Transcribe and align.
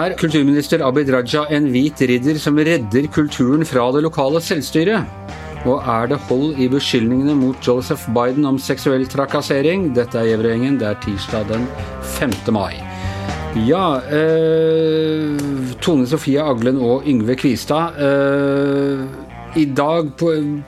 Er 0.00 0.16
kulturminister 0.18 0.80
Abid 0.82 1.10
Raja 1.12 1.44
en 1.54 1.68
hvit 1.70 2.00
ridder 2.08 2.38
som 2.40 2.56
redder 2.58 3.06
kulturen 3.14 3.66
fra 3.68 3.84
det 3.94 4.02
lokale 4.02 4.40
selvstyret? 4.42 5.06
Og 5.68 5.84
er 5.84 6.08
det 6.10 6.18
hold 6.28 6.56
i 6.56 6.66
beskyldningene 6.72 7.34
mot 7.36 7.56
Joseph 7.66 8.08
Biden 8.16 8.48
om 8.48 8.58
seksuell 8.58 9.04
trakassering? 9.08 9.90
Dette 9.94 10.18
er 10.18 10.30
Gjevrøy-gjengen. 10.30 10.78
Det 10.80 10.88
er 10.88 11.00
tirsdag 11.04 11.50
den 11.52 11.66
5. 12.16 12.32
mai. 12.56 12.80
Ja 13.66 13.98
eh, 14.14 15.36
Tone 15.82 16.06
Sofie 16.06 16.42
Aglen 16.42 16.78
og 16.80 17.06
Yngve 17.06 17.36
Kvistad. 17.36 17.98
Eh, 18.00 19.29
i 19.58 19.64
dag 19.66 20.12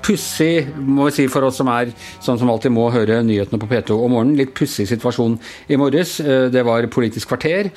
pussig, 0.02 0.66
må 0.74 1.06
vi 1.06 1.14
si 1.14 1.26
for 1.30 1.46
oss 1.46 1.60
som 1.60 1.68
er 1.70 1.92
sånn 2.22 2.38
som 2.40 2.50
alltid 2.50 2.72
må 2.74 2.88
høre 2.90 3.20
nyhetene 3.22 3.60
på 3.62 3.68
P2 3.70 3.94
om 3.94 4.10
morgenen. 4.16 4.38
Litt 4.40 4.54
pussig 4.58 4.88
situasjon 4.90 5.36
i 5.70 5.78
morges. 5.78 6.16
Eh, 6.20 6.48
det 6.52 6.64
var 6.66 6.88
Politisk 6.92 7.30
kvarter, 7.30 7.70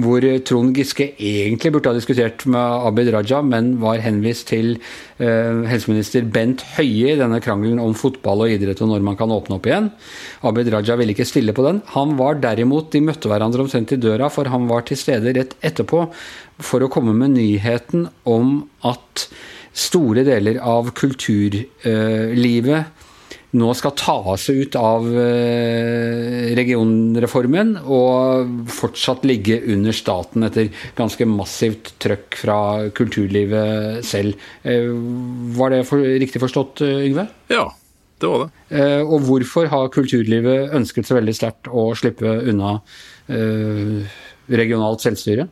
hvor 0.00 0.22
Trond 0.46 0.76
Giske 0.76 1.08
egentlig 1.18 1.72
burde 1.74 1.90
ha 1.90 1.96
diskutert 1.98 2.46
med 2.46 2.86
Abid 2.86 3.10
Raja, 3.14 3.40
men 3.42 3.74
var 3.82 4.00
henvist 4.04 4.46
til 4.52 4.76
uh, 5.18 5.66
helseminister 5.68 6.24
Bent 6.32 6.62
Høie 6.76 7.12
i 7.12 7.18
denne 7.18 7.40
krangelen 7.42 7.82
om 7.82 7.92
fotball 7.98 8.46
og 8.46 8.54
idrett 8.54 8.80
og 8.84 8.92
når 8.92 9.04
man 9.04 9.18
kan 9.18 9.34
åpne 9.34 9.58
opp 9.58 9.68
igjen. 9.68 9.90
Abid 10.48 10.70
Raja 10.72 10.96
ville 11.00 11.16
ikke 11.16 11.28
stille 11.28 11.54
på 11.56 11.66
den. 11.66 11.82
Han 11.96 12.16
var 12.20 12.40
derimot 12.42 12.92
De 12.94 13.02
møtte 13.04 13.28
hverandre 13.30 13.66
omtrent 13.66 13.92
i 13.92 14.00
døra, 14.00 14.30
for 14.32 14.48
han 14.52 14.70
var 14.70 14.86
til 14.88 15.00
stede 15.00 15.34
rett 15.36 15.58
etterpå 15.60 16.06
for 16.64 16.82
å 16.84 16.90
komme 16.92 17.14
med 17.16 17.34
nyheten 17.36 18.08
om 18.28 18.62
at 18.88 19.28
store 19.72 20.24
deler 20.26 20.60
av 20.60 20.90
kulturlivet 20.96 22.84
nå 23.52 23.68
skal 23.76 23.92
ta 23.98 24.36
seg 24.40 24.62
ut 24.64 24.76
av 24.80 25.04
eh, 25.12 26.52
regionreformen 26.56 27.74
og 27.84 28.70
fortsatt 28.72 29.26
ligge 29.28 29.58
under 29.74 29.92
staten 29.96 30.46
etter 30.46 30.70
ganske 30.96 31.26
massivt 31.28 31.92
trøkk 32.00 32.38
fra 32.40 32.56
kulturlivet 32.96 34.00
selv. 34.08 34.40
Eh, 34.64 34.88
var 35.58 35.74
det 35.74 35.82
for, 35.88 36.00
riktig 36.00 36.40
forstått, 36.40 36.80
eh, 36.86 37.04
Yngve? 37.10 37.26
Ja, 37.52 37.66
det 38.24 38.32
var 38.32 38.46
det. 38.46 38.80
Og 39.02 39.26
hvorfor 39.28 39.68
har 39.68 39.92
kulturlivet 39.92 40.72
ønsket 40.78 41.08
så 41.08 41.18
veldig 41.18 41.34
sterkt 41.36 41.68
å 41.68 41.90
slippe 41.98 42.38
unna 42.48 42.76
regionalt 44.46 45.02
selvstyre? 45.02 45.48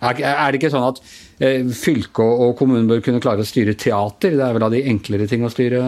Er 0.00 0.52
det 0.52 0.58
ikke 0.60 0.72
sånn 0.74 0.90
at 0.90 1.00
fylke 1.76 2.24
og 2.24 2.56
kommunen 2.58 2.88
bør 2.90 3.00
kunne 3.04 3.22
klare 3.24 3.44
å 3.44 3.48
styre 3.48 3.76
teater? 3.78 4.36
Det 4.36 4.44
er 4.44 4.56
vel 4.56 4.66
av 4.66 4.74
de 4.74 4.84
enklere 4.90 5.28
ting 5.30 5.44
å 5.46 5.52
styre, 5.52 5.80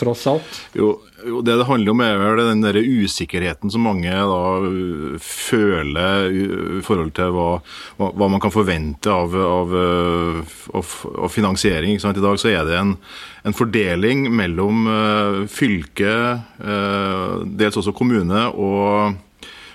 tross 0.00 0.26
alt? 0.30 0.60
Jo, 0.76 0.94
jo 1.26 1.40
det 1.44 1.58
det 1.60 1.66
handler 1.68 1.92
om, 1.92 2.02
er 2.04 2.18
vel 2.20 2.40
den 2.40 2.64
der 2.64 2.78
usikkerheten 2.80 3.72
som 3.72 3.84
mange 3.84 4.08
da 4.08 4.40
føler 5.24 6.30
i 6.32 6.82
forhold 6.84 7.12
til 7.18 7.34
hva, 7.36 7.48
hva 8.00 8.30
man 8.32 8.42
kan 8.42 8.54
forvente 8.54 9.12
av, 9.12 9.36
av, 9.36 9.74
av, 10.80 10.94
av 11.26 11.32
finansiering. 11.34 11.98
I 12.00 12.24
dag 12.24 12.40
så 12.40 12.52
er 12.52 12.64
det 12.68 12.78
en, 12.80 12.94
en 13.44 13.56
fordeling 13.56 14.28
mellom 14.32 14.86
uh, 14.88 15.40
fylke, 15.50 16.14
dels 17.60 17.80
også 17.80 17.96
kommune, 17.96 18.46
og 18.56 19.18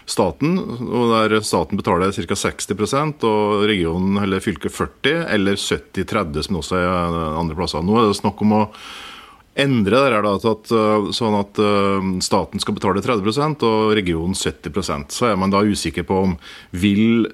staten, 0.06 0.58
og 0.86 1.14
der 1.14 1.40
staten 1.46 1.80
betaler 1.80 2.14
ca. 2.14 2.38
60% 2.38 3.26
og 3.26 3.66
regionen 3.70 4.22
eller 4.22 4.44
fylket 4.44 4.74
40 4.76 5.26
eller 5.34 5.58
70-30, 5.58 6.46
som 6.46 6.62
også 6.62 6.80
er 6.80 7.20
andre 7.42 7.58
plasser. 7.58 7.86
Nå 7.86 7.98
er 8.00 8.10
det 8.10 8.20
snakk 8.20 8.44
om 8.46 8.56
å 8.60 8.64
endre 9.56 10.02
det 10.04 10.12
her 10.18 10.26
da, 10.26 10.36
at, 10.36 10.74
sånn 11.16 11.38
at 11.40 11.62
uh, 11.64 12.10
staten 12.24 12.60
skal 12.60 12.76
betale 12.76 13.04
30% 13.04 13.64
og 13.64 13.94
regionen 13.96 14.36
70% 14.36 15.16
Så 15.16 15.30
er 15.30 15.40
man 15.40 15.54
da 15.54 15.64
usikker 15.64 16.04
på 16.04 16.18
om 16.26 16.36
vil 16.76 17.30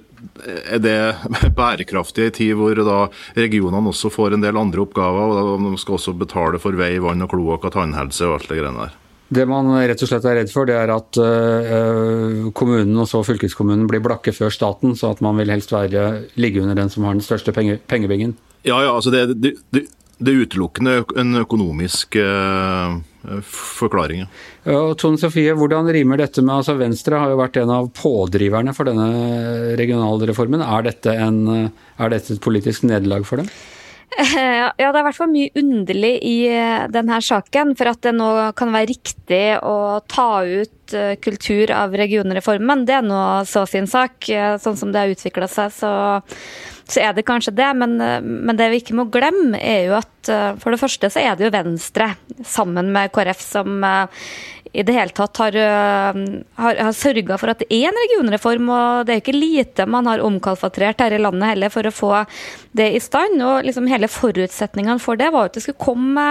er 0.70 0.78
det 0.78 0.98
bærekraftig 1.58 2.28
i 2.28 2.30
en 2.30 2.36
tid 2.38 2.58
hvor 2.60 2.78
da 2.78 3.00
regionene 3.34 3.90
også 3.90 4.14
får 4.14 4.38
en 4.38 4.46
del 4.46 4.60
andre 4.60 4.84
oppgaver, 4.86 5.40
og 5.42 5.66
de 5.66 5.78
skal 5.82 5.98
også 5.98 6.14
betale 6.18 6.62
for 6.62 6.78
vei, 6.78 6.94
vann 7.02 7.26
og 7.26 7.34
kloakk 7.34 7.72
og 7.72 7.80
tannhelse 7.80 8.30
og 8.30 8.38
alt 8.38 8.52
det 8.52 8.62
greiene 8.62 8.86
der? 8.86 9.01
Det 9.32 9.46
man 9.48 9.70
rett 9.72 10.02
og 10.04 10.10
slett 10.10 10.26
er 10.28 10.42
redd 10.42 10.52
for, 10.52 10.68
det 10.68 10.76
er 10.76 10.92
at 10.92 11.20
uh, 11.22 12.50
kommunen 12.58 13.00
og 13.00 13.08
så 13.08 13.22
fylkeskommunen 13.24 13.88
blir 13.88 14.04
blakke 14.04 14.34
før 14.36 14.52
staten, 14.52 14.98
så 15.00 15.14
at 15.16 15.24
man 15.24 15.40
vil 15.40 15.54
helst 15.54 15.72
være, 15.72 16.26
ligge 16.36 16.60
under 16.64 16.76
den 16.76 16.92
som 16.92 17.08
har 17.08 17.16
den 17.16 17.24
største 17.24 17.54
penge, 17.56 17.80
pengebingen. 17.88 18.36
Ja, 18.68 18.82
ja, 18.84 18.92
altså 18.92 19.14
det, 19.14 19.40
det, 19.40 19.54
det, 19.72 19.86
det 20.20 20.34
er 20.34 20.44
utelukkende 20.44 20.98
en 21.24 21.40
økonomisk 21.40 22.20
uh, 22.20 23.00
forklaring. 23.48 24.26
Ja. 24.68 24.82
Tone 25.00 25.18
Sofie, 25.22 25.56
hvordan 25.56 25.88
rimer 25.96 26.20
dette 26.20 26.44
med 26.44 26.60
altså 26.60 26.76
Venstre 26.80 27.24
har 27.24 27.32
jo 27.32 27.40
vært 27.40 27.62
en 27.62 27.72
av 27.72 27.88
pådriverne 27.98 28.76
for 28.76 28.92
denne 28.92 29.76
regionalreformen. 29.80 30.64
Er 30.66 30.90
dette, 30.92 31.16
en, 31.16 31.72
er 31.72 32.14
dette 32.14 32.36
et 32.36 32.44
politisk 32.44 32.84
nederlag 32.90 33.24
for 33.30 33.42
dem? 33.42 33.50
Ja, 34.12 34.72
det 34.76 34.84
er 34.84 35.00
i 35.00 35.06
hvert 35.06 35.18
fall 35.18 35.32
mye 35.32 35.52
underlig 35.58 36.12
i 36.28 36.36
eh, 36.52 36.88
denne 36.92 37.20
saken. 37.24 37.76
For 37.80 37.92
at 37.92 38.02
det 38.04 38.14
nå 38.18 38.28
kan 38.60 38.74
være 38.74 38.90
riktig 38.92 39.46
å 39.64 40.02
ta 40.12 40.44
ut 40.44 40.96
eh, 40.98 41.16
kultur 41.24 41.72
av 41.76 41.96
regionreformen, 41.98 42.86
det 42.88 42.98
er 43.00 43.08
nå 43.08 43.22
så 43.50 43.64
sin 43.70 43.88
sak. 43.90 44.28
Eh, 44.30 44.58
sånn 44.62 44.80
som 44.80 44.92
det 44.92 45.04
har 45.04 45.14
utvikla 45.14 45.48
seg, 45.52 45.72
så, 45.76 45.94
så, 46.84 47.00
er 47.00 47.16
det 47.16 47.28
kanskje 47.28 47.56
det. 47.56 47.72
Men, 47.80 47.98
men, 47.98 48.58
det 48.60 48.72
vi 48.74 48.82
ikke 48.84 49.00
må 49.00 49.08
glemme, 49.14 49.60
er 49.60 49.88
jo 49.90 50.00
at 50.02 50.32
for 50.62 50.70
det 50.70 50.78
første 50.78 51.10
så 51.10 51.24
er 51.24 51.38
det 51.38 51.48
jo 51.48 51.54
Venstre, 51.56 52.12
sammen 52.46 52.92
med 52.94 53.10
KrF, 53.16 53.40
som 53.42 53.80
i 54.72 54.84
det 54.88 54.94
hele 54.96 55.12
tatt 55.12 55.36
har, 55.42 55.56
har, 55.56 56.78
har 56.80 56.94
sørga 56.96 57.36
for 57.40 57.52
at 57.52 57.60
det 57.60 57.68
er 57.76 57.90
en 57.90 57.98
regionreform. 58.06 58.70
Og 58.72 59.08
det 59.08 59.16
er 59.16 59.24
ikke 59.24 59.36
lite 59.36 59.88
man 59.90 60.08
har 60.08 60.24
omkalfatrert 60.24 61.04
her 61.04 61.16
i 61.18 61.20
landet 61.20 61.54
heller 61.54 61.74
for 61.74 61.88
å 61.88 61.94
få 61.96 62.12
det 62.78 62.88
i 62.96 63.02
stand. 63.04 63.36
Og 63.44 63.68
liksom 63.68 63.90
hele 63.92 64.08
forutsetningene 64.12 65.02
for 65.04 65.20
det 65.20 65.32
var 65.36 65.50
at 65.50 65.60
det 65.60 65.66
skulle 65.66 65.84
komme 65.84 66.30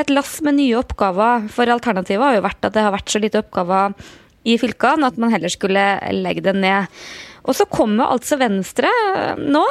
et 0.00 0.12
lass 0.12 0.38
med 0.44 0.56
nye 0.60 0.78
oppgaver. 0.80 1.50
For 1.52 1.68
alternativet 1.74 2.24
har 2.24 2.38
jo 2.38 2.46
vært 2.48 2.70
at 2.70 2.78
det 2.78 2.86
har 2.86 2.96
vært 2.96 3.12
så 3.12 3.20
lite 3.20 3.44
oppgaver 3.44 3.92
i 4.48 4.56
fylkene 4.58 5.06
at 5.06 5.20
man 5.20 5.30
heller 5.34 5.52
skulle 5.52 5.84
legge 6.16 6.44
det 6.48 6.56
ned. 6.56 6.88
Og 7.42 7.56
så 7.58 7.66
kommer 7.66 8.12
altså 8.14 8.38
Venstre 8.38 8.90
nå, 9.36 9.62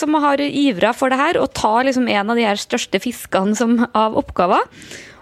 som 0.00 0.16
har 0.24 0.40
ivra 0.42 0.94
for 0.96 1.12
det 1.12 1.20
her, 1.20 1.38
og 1.38 1.52
tar 1.56 1.84
liksom 1.84 2.08
en 2.08 2.32
av 2.32 2.40
de 2.40 2.46
her 2.48 2.58
største 2.58 3.00
fiskene 3.04 3.54
som, 3.58 3.76
av 3.92 4.16
oppgaver 4.16 4.64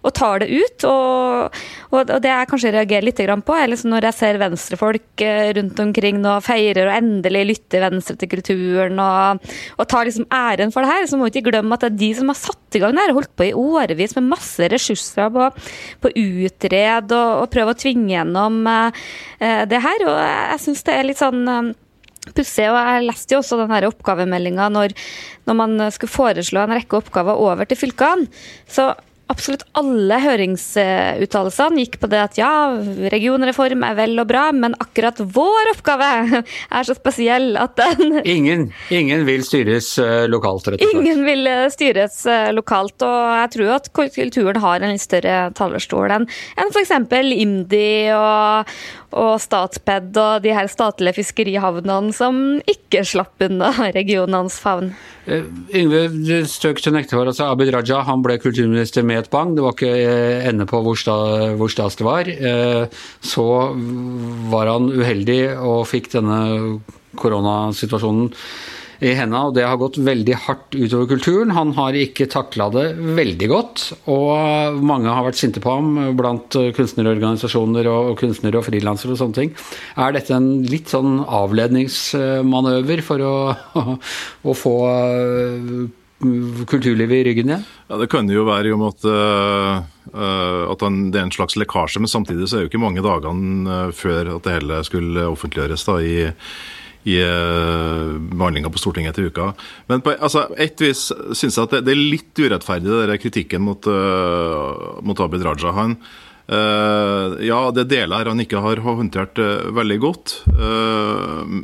og 0.06 0.14
tar 0.14 0.42
det 0.42 0.48
ut. 0.54 0.86
Og, 0.88 1.60
og 1.96 2.12
det 2.22 2.30
jeg 2.30 2.50
kanskje 2.50 2.72
reagerer 2.76 3.08
litt 3.08 3.22
på, 3.46 3.56
er 3.56 3.70
liksom 3.70 3.92
når 3.92 4.08
jeg 4.08 4.18
ser 4.20 4.40
venstrefolk 4.40 5.24
eh, 5.24 5.50
rundt 5.58 5.80
omkring 5.82 6.20
nå 6.22 6.36
feirer 6.44 6.90
og 6.90 6.96
endelig 6.96 7.44
lytter 7.50 7.86
Venstre 7.86 8.16
til 8.20 8.30
kulturen 8.30 9.00
og, 9.02 9.46
og 9.76 9.88
tar 9.90 10.08
liksom 10.08 10.28
æren 10.32 10.72
for 10.74 10.84
det 10.84 10.92
her, 10.92 11.08
så 11.10 11.18
må 11.18 11.26
vi 11.26 11.36
ikke 11.36 11.50
glemme 11.50 11.76
at 11.76 11.86
det 11.86 11.92
er 11.92 12.00
de 12.04 12.10
som 12.20 12.32
har 12.32 12.38
satt 12.38 12.78
i 12.78 12.82
gang 12.82 12.94
det 12.96 13.06
her, 13.06 13.16
holdt 13.16 13.32
på 13.38 13.48
i 13.48 13.54
årevis 13.56 14.16
med 14.18 14.30
masse 14.30 14.68
ressurser 14.72 15.32
på, 15.32 15.48
på 16.02 16.12
å 16.12 16.26
utrede 16.26 17.16
og, 17.16 17.42
og, 17.42 17.50
prøve 17.52 17.72
å 17.72 17.78
tvinge 17.78 18.12
gjennom 18.12 18.62
uh, 18.68 19.08
det 19.40 19.80
her. 19.82 20.06
Og 20.06 20.16
jeg 20.20 20.62
syns 20.64 20.86
det 20.86 20.96
er 20.96 21.08
litt 21.08 21.20
sånn 21.20 21.42
um, 21.48 21.72
pussig. 22.36 22.66
Og 22.68 22.76
jeg 22.76 23.06
leste 23.06 23.36
jo 23.36 23.40
også 23.42 23.60
den 23.62 23.88
oppgavemeldinga 23.88 24.68
når, 24.74 24.94
når 25.48 25.58
man 25.62 25.86
skulle 25.94 26.12
foreslå 26.12 26.64
en 26.64 26.76
rekke 26.76 27.00
oppgaver 27.00 27.42
over 27.42 27.68
til 27.68 27.80
fylkene. 27.80 28.28
Så 28.68 28.90
absolutt 29.32 29.64
alle 29.78 30.18
høringsuttalelsene 30.22 31.82
gikk 31.82 31.98
på 32.02 32.10
det 32.10 32.20
at 32.22 32.38
ja, 32.38 32.50
regionreform 33.12 33.82
er 33.86 33.96
vel 33.98 34.14
og 34.22 34.28
bra, 34.30 34.44
men 34.54 34.76
akkurat 34.82 35.18
vår 35.18 35.72
oppgave 35.72 36.10
er 36.42 36.86
så 36.86 36.96
spesiell 36.96 37.56
at 37.60 37.76
den 37.80 38.20
Ingen, 38.36 38.68
ingen 38.94 39.26
vil 39.26 39.42
styres 39.46 39.92
eh, 40.02 40.26
lokalt, 40.30 40.68
rett 40.70 40.80
og 40.80 40.86
slett? 40.86 41.00
Ingen 41.00 41.24
vil 41.26 41.50
eh, 41.50 41.66
styres 41.72 42.20
eh, 42.30 42.52
lokalt, 42.54 43.02
og 43.06 43.18
jeg 43.42 43.52
tror 43.56 43.74
at 43.78 43.90
kulturen 43.96 44.62
har 44.62 44.80
en 44.80 44.94
litt 44.94 45.04
større 45.04 45.50
talerstol 45.58 46.14
enn 46.16 46.28
en 46.56 46.72
f.eks. 46.72 46.94
IMDi 47.36 48.12
og, 48.14 48.76
og 49.14 49.36
Statped 49.42 50.16
og 50.18 50.44
de 50.44 50.54
her 50.56 50.68
statlige 50.70 51.18
fiskerihavnene 51.20 52.14
som 52.16 52.38
ikke 52.68 53.04
slapp 53.06 53.42
unna 53.46 53.70
regionenes 53.98 54.58
favn. 54.62 54.92
Yngve 55.26 56.42
Støk 56.50 56.82
til 56.82 56.94
nekte 56.94 57.16
for 57.16 57.26
altså 57.26 57.48
Abid 57.50 57.72
Raja 57.74 58.02
han 58.06 58.22
ble 58.24 58.38
kulturminister 58.42 59.06
med 59.06 59.24
et 59.24 59.30
bang. 59.32 59.56
Det 59.56 59.64
var 59.64 59.74
ikke 59.74 59.92
eh, 59.96 60.46
ende 60.50 60.68
på 60.70 60.82
hvor, 60.84 60.98
sta, 60.98 61.16
hvor 61.58 61.72
stas 61.72 61.98
det 61.98 62.06
var. 62.06 62.30
Eh, 62.30 62.86
så 63.24 63.46
var 64.52 64.70
han 64.70 64.90
uheldig 64.94 65.40
og 65.56 65.86
fikk 65.90 66.12
denne 66.14 66.40
koronasituasjonen 67.16 68.30
i 69.04 69.12
henda, 69.16 69.42
og 69.48 69.56
det 69.56 69.66
har 69.66 69.78
gått 69.80 69.98
veldig 70.00 70.38
hardt 70.46 70.76
utover 70.76 71.10
kulturen. 71.10 71.52
Han 71.56 71.74
har 71.76 71.96
ikke 71.98 72.28
takla 72.32 72.68
det 72.72 72.86
veldig 73.18 73.48
godt, 73.50 73.84
og 74.12 74.80
mange 74.86 75.12
har 75.12 75.26
vært 75.26 75.40
sinte 75.40 75.62
på 75.64 75.74
ham 75.74 76.16
blant 76.16 76.56
kunstnerorganisasjoner 76.78 77.90
og 77.92 78.14
kunstnere 78.20 78.60
og 78.60 78.66
frilansere 78.68 79.14
og 79.14 79.20
sånne 79.20 79.40
ting. 79.40 79.52
Er 80.00 80.16
dette 80.16 80.34
en 80.36 80.64
litt 80.66 80.92
sånn 80.92 81.20
avledningsmanøver 81.26 83.04
for 83.04 83.26
å, 83.26 83.36
å 84.50 84.56
få 84.56 84.76
kulturlivet 86.66 87.20
i 87.20 87.24
ryggen 87.28 87.50
igjen? 87.52 87.66
Ja, 87.90 87.98
Det 88.00 88.08
kan 88.08 88.28
jo 88.30 88.46
være 88.48 88.72
om 88.74 88.86
at, 88.88 89.04
uh, 89.04 90.72
at 90.72 90.84
han, 90.84 91.10
det 91.12 91.20
er 91.20 91.28
en 91.28 91.34
slags 91.34 91.58
lekkasje, 91.60 92.00
men 92.00 92.10
samtidig 92.10 92.48
så 92.48 92.56
er 92.56 92.64
det 92.64 92.66
jo 92.66 92.72
ikke 92.72 92.84
mange 92.86 93.04
dagene 93.04 93.92
før 93.92 94.36
at 94.36 94.46
det 94.46 94.56
hele 94.58 94.80
skulle 94.88 95.28
offentliggjøres 95.34 95.84
da, 95.88 96.00
i, 96.00 96.16
i 97.06 97.16
uh, 97.22 98.18
behandlinga 98.18 98.70
på 98.72 98.80
Stortinget 98.82 99.14
til 99.14 99.30
uka. 99.30 99.52
Men 99.90 100.02
på 100.02 100.16
altså, 100.16 100.48
et 100.58 100.80
vis 100.82 101.08
syns 101.38 101.54
jeg 101.54 101.68
at 101.68 101.76
det, 101.76 101.84
det, 101.86 101.94
er 101.94 102.06
litt 102.14 102.42
urettferdig, 102.42 103.02
den 103.12 103.20
kritikken 103.22 103.62
mot, 103.62 103.86
uh, 103.86 104.98
mot 105.06 105.22
Abid 105.22 105.44
Raja. 105.46 105.70
Han, 105.76 105.94
uh, 106.50 107.36
ja, 107.46 107.60
det 107.76 107.86
deler 107.92 108.32
han 108.32 108.42
ikke 108.42 108.64
har 108.64 108.82
håndtert 108.86 109.38
veldig 109.76 110.00
godt, 110.02 110.40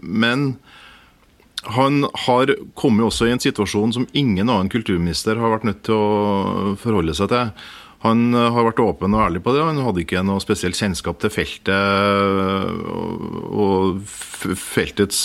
men 0.02 0.52
han 1.62 2.02
har 2.26 2.50
kommet 2.78 3.06
også 3.06 3.28
i 3.28 3.34
en 3.34 3.42
situasjon 3.42 3.92
som 3.94 4.06
ingen 4.18 4.48
annen 4.48 4.70
kulturminister 4.70 5.38
har 5.38 5.52
vært 5.52 5.66
nødt 5.68 5.84
til 5.86 5.94
å 5.94 6.74
forholde 6.82 7.14
seg 7.14 7.30
til. 7.30 7.52
Han 8.02 8.34
har 8.34 8.66
vært 8.66 8.82
åpen 8.82 9.14
og 9.14 9.24
ærlig 9.28 9.44
på 9.44 9.54
det. 9.54 9.62
Han 9.62 9.78
hadde 9.86 10.02
ikke 10.02 10.24
noe 10.26 10.42
spesielt 10.42 10.78
kjennskap 10.78 11.20
til 11.22 11.30
feltet 11.30 12.82
og 13.52 14.02
feltets 14.58 15.22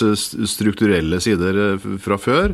strukturelle 0.54 1.18
sider 1.24 1.80
fra 2.04 2.20
før. 2.22 2.54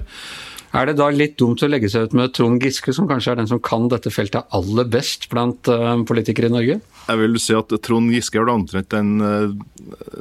Er 0.74 0.90
det 0.90 0.96
da 0.98 1.06
litt 1.14 1.36
dumt 1.38 1.62
å 1.62 1.68
legge 1.70 1.90
seg 1.92 2.08
ut 2.08 2.16
med 2.18 2.31
Trond 2.34 2.64
Giske, 2.64 2.96
som 2.98 3.06
kanskje 3.06 3.36
er 3.36 3.38
den 3.38 3.50
som 3.52 3.60
kan 3.62 3.86
dette 3.92 4.10
feltet 4.10 4.50
aller 4.58 4.88
best 4.90 5.28
blant 5.30 5.70
politikere 6.10 6.50
i 6.50 6.54
Norge? 6.54 6.80
Jeg 7.04 7.20
vil 7.20 7.38
si 7.42 7.54
at 7.54 7.75
Trond 7.86 8.10
Giske 8.10 8.40
er 8.42 8.50
omtrent 8.50 8.90
den, 8.90 9.12
eh, 9.22 9.54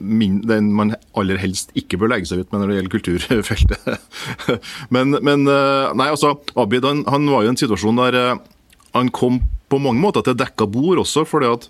den, 0.03 0.69
man 0.77 0.93
aller 1.17 1.41
helst 1.41 1.73
ikke 1.79 1.97
bør 2.03 2.13
legge 2.13 2.29
seg 2.29 2.43
ut 2.43 2.53
med 2.53 2.61
når 2.61 2.69
det 2.69 2.77
gjelder 2.77 2.95
kulturfeltet. 2.99 3.89
men, 4.95 5.17
men, 5.25 5.49
nei, 5.49 6.11
altså, 6.11 6.35
Abid 6.59 6.85
han, 6.85 7.01
han, 7.09 7.33
var 7.33 7.47
jo 7.47 7.53
i 7.53 7.55
en 7.55 7.63
situasjon 7.63 8.03
der 8.03 8.21
han 8.93 9.09
kom 9.15 9.41
på 9.73 9.79
mange 9.81 10.03
måter 10.03 10.21
til 10.27 10.37
dekka 10.37 10.67
bord 10.69 10.99
også, 11.01 11.25
fordi 11.29 11.47
at 11.49 11.69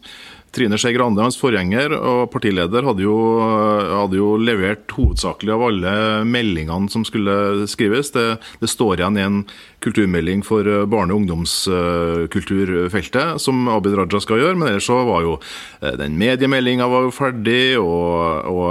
Trine 0.53 0.77
Skei 0.77 0.93
Grande, 0.93 1.23
hans 1.25 1.39
forgjenger 1.41 1.95
og 1.97 2.31
partileder, 2.33 2.83
hadde 2.85 3.03
jo, 3.07 3.41
hadde 3.41 4.17
jo, 4.19 4.37
levert 4.37 4.91
hovedsakelig 4.93 5.53
av 5.55 5.63
alle 5.65 6.25
meldingene 6.29 6.91
som 6.93 7.05
skulle 7.09 7.65
skrives. 7.73 8.13
Det, 8.13 8.37
det 8.61 8.69
står 8.69 9.01
igjen 9.01 9.17
i 9.17 9.25
en 9.25 9.49
kulturmelding 9.83 10.45
for 10.45 10.63
barne- 10.93 11.13
og 11.15 11.19
ungdomskulturfeltet, 11.23 13.41
som 13.41 13.65
Abid 13.73 13.97
Raja 13.97 14.21
skal 14.21 14.37
gjøre. 14.43 14.57
Men 14.61 14.69
ellers 14.75 14.85
så 14.91 14.99
var 15.09 15.25
jo 15.25 15.41
eh, 15.81 15.97
den 16.03 16.21
mediemeldinga 16.21 16.85
ferdig, 17.17 17.81
og, 17.81 18.45
og 18.53 18.69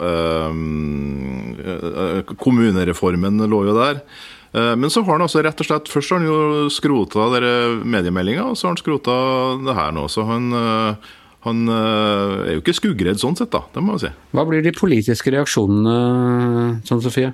øh, 0.00 0.56
kommunereformen 2.32 3.44
lå 3.44 3.60
jo 3.68 3.76
der. 3.76 4.00
Eh, 4.54 4.76
men 4.76 4.90
så 4.90 5.02
har 5.02 5.16
han 5.16 5.26
altså 5.26 5.42
rett 5.42 5.60
og 5.60 5.66
slett 5.66 5.90
Først 5.90 6.14
har 6.14 6.22
han 6.22 6.28
jo 6.28 6.70
skrota 6.70 7.26
mediemeldinga, 7.82 8.46
og 8.52 8.58
så 8.58 8.68
har 8.68 8.76
han 8.76 8.82
skrota 8.82 9.14
det 9.66 9.76
her 9.76 9.94
nå. 9.96 10.06
Så 10.12 10.26
han, 10.28 10.50
eh, 10.54 11.14
han 11.48 11.64
eh, 11.66 12.34
er 12.44 12.52
jo 12.54 12.62
ikke 12.62 12.76
skuggredd 12.78 13.22
sånn 13.22 13.38
sett, 13.38 13.50
da. 13.54 13.64
Det 13.74 13.82
må 13.82 13.96
jeg 13.96 14.06
si. 14.06 14.12
Hva 14.36 14.46
blir 14.48 14.62
de 14.64 14.74
politiske 14.76 15.34
reaksjonene, 15.34 16.84
sånn 16.86 17.02
Sofie? 17.02 17.32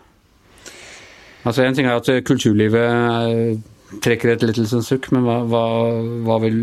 Altså 1.40 1.64
En 1.64 1.76
ting 1.76 1.86
er 1.88 1.96
at 1.96 2.08
kulturlivet 2.28 3.60
trekker 4.04 4.34
et 4.34 4.42
lettelsens 4.44 4.90
sukk, 4.90 5.08
men 5.14 5.24
hva, 5.24 5.38
hva, 5.48 5.62
hva 6.26 6.36
vil 6.42 6.58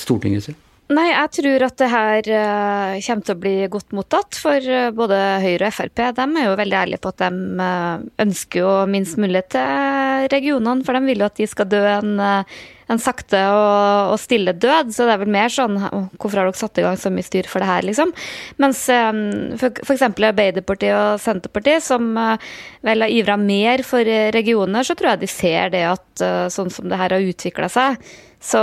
Stortinget 0.00 0.48
si? 0.48 0.54
Nei, 0.86 1.08
jeg 1.10 1.30
tror 1.40 1.64
at 1.66 1.80
det 1.80 1.86
her 1.90 2.28
uh, 2.30 2.92
kommer 3.02 3.26
til 3.26 3.34
å 3.34 3.40
bli 3.42 3.54
godt 3.70 3.94
mottatt. 3.96 4.36
For 4.38 4.62
uh, 4.70 4.92
både 4.94 5.18
Høyre 5.42 5.66
og 5.72 5.74
Frp 5.74 6.02
de 6.14 6.22
er 6.22 6.44
jo 6.46 6.58
veldig 6.60 6.76
ærlige 6.78 7.02
på 7.02 7.10
at 7.10 7.24
de 7.24 7.40
uh, 7.58 8.04
ønsker 8.22 8.62
jo 8.62 8.74
minst 8.92 9.18
mulig 9.18 9.42
til 9.50 10.28
regionene. 10.30 10.86
For 10.86 10.94
de 10.94 11.08
vil 11.08 11.24
jo 11.24 11.26
at 11.26 11.40
de 11.40 11.48
skal 11.50 11.66
dø 11.72 11.80
en, 11.90 12.20
en 12.22 13.02
sakte 13.02 13.40
og, 13.50 14.12
og, 14.12 14.20
stille 14.22 14.54
død. 14.54 14.92
Så 14.94 15.08
det 15.08 15.16
er 15.16 15.22
vel 15.24 15.32
mer 15.34 15.50
sånn 15.50 15.74
Hvorfor 15.80 16.38
har 16.38 16.52
dere 16.52 16.60
satt 16.60 16.78
i 16.78 16.86
gang 16.86 17.00
så 17.02 17.10
mye 17.10 17.26
styr 17.26 17.50
for 17.50 17.64
det 17.64 17.70
her, 17.72 17.88
liksom? 17.90 18.14
Mens 18.62 18.84
um, 18.94 19.18
f.eks. 19.58 20.06
Arbeiderpartiet 20.06 20.94
og 20.94 21.18
Senterpartiet, 21.24 21.82
som 21.82 22.14
vel 22.14 23.02
har 23.02 23.10
ivra 23.10 23.34
mer 23.42 23.82
for 23.82 24.06
regioner, 24.38 24.86
så 24.86 24.94
tror 24.94 25.16
jeg 25.16 25.24
de 25.24 25.32
ser 25.34 25.74
det 25.74 25.82
at 25.90 26.26
sånn 26.54 26.70
som 26.70 26.86
det 26.86 27.02
her 27.02 27.18
har 27.18 27.28
utvikla 27.34 27.72
seg 27.74 27.98
så 28.42 28.60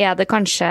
er 0.00 0.14
det 0.16 0.26
kanskje 0.30 0.68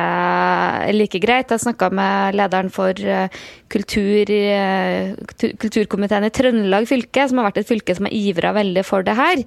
like 0.95 1.19
greit. 1.22 1.51
Jeg 1.54 1.62
snakka 1.62 1.92
med 1.94 2.36
lederen 2.36 2.72
for 2.74 2.98
eh, 2.98 3.30
kultur, 3.72 4.31
eh, 4.31 5.13
kulturkomiteen 5.62 6.25
i 6.25 6.31
Trøndelag 6.33 6.88
fylke, 6.89 7.27
som 7.30 7.39
har 7.39 7.51
vært 7.51 7.62
et 7.62 7.69
fylke 7.69 7.95
som 7.95 8.10
har 8.10 8.16
ivra 8.18 8.54
veldig 8.57 8.83
for 8.88 9.06
det 9.06 9.16
her. 9.18 9.44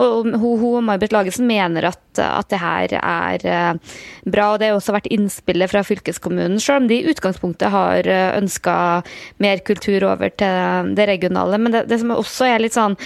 Og 0.00 0.32
hun, 0.32 0.64
og 0.72 0.80
May-Britt 0.86 1.12
Lagesen 1.12 1.46
mener 1.46 1.90
at, 1.90 2.00
at, 2.16 2.48
det 2.48 2.62
her 2.62 2.96
er 3.02 3.44
eh, 3.44 3.98
bra. 4.24 4.52
og 4.54 4.62
Det 4.62 4.70
har 4.70 4.80
også 4.80 4.96
vært 4.96 5.12
innspillet 5.12 5.70
fra 5.70 5.84
fylkeskommunen, 5.86 6.58
selv 6.60 6.82
om 6.82 6.88
de 6.88 7.02
i 7.02 7.12
utgangspunktet 7.12 7.70
har 7.74 8.08
ønska 8.40 8.74
mer 9.44 9.62
kultur 9.68 10.08
over 10.08 10.32
til 10.32 10.96
det 10.96 11.06
regionale. 11.12 11.60
Men 11.60 11.76
det, 11.76 11.86
det 11.92 12.00
som 12.00 12.16
også 12.16 12.48
er 12.48 12.64
litt 12.64 12.80
sånn 12.80 12.96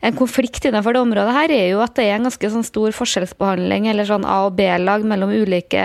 en 0.00 0.18
konflikt 0.18 0.64
innenfor 0.68 0.94
det 0.94 1.04
området 1.04 1.34
her 1.34 1.54
er 1.54 1.64
jo 1.72 1.80
at 1.84 1.96
det 1.98 2.06
er 2.08 2.18
en 2.18 2.28
ganske 2.28 2.52
sånn 2.52 2.66
stor 2.66 2.94
forskjellsbehandling, 2.94 3.88
eller 3.90 4.08
sånn 4.08 4.26
A- 4.28 4.44
og 4.46 4.54
B-lag 4.58 5.06
mellom 5.06 5.32
ulike 5.34 5.82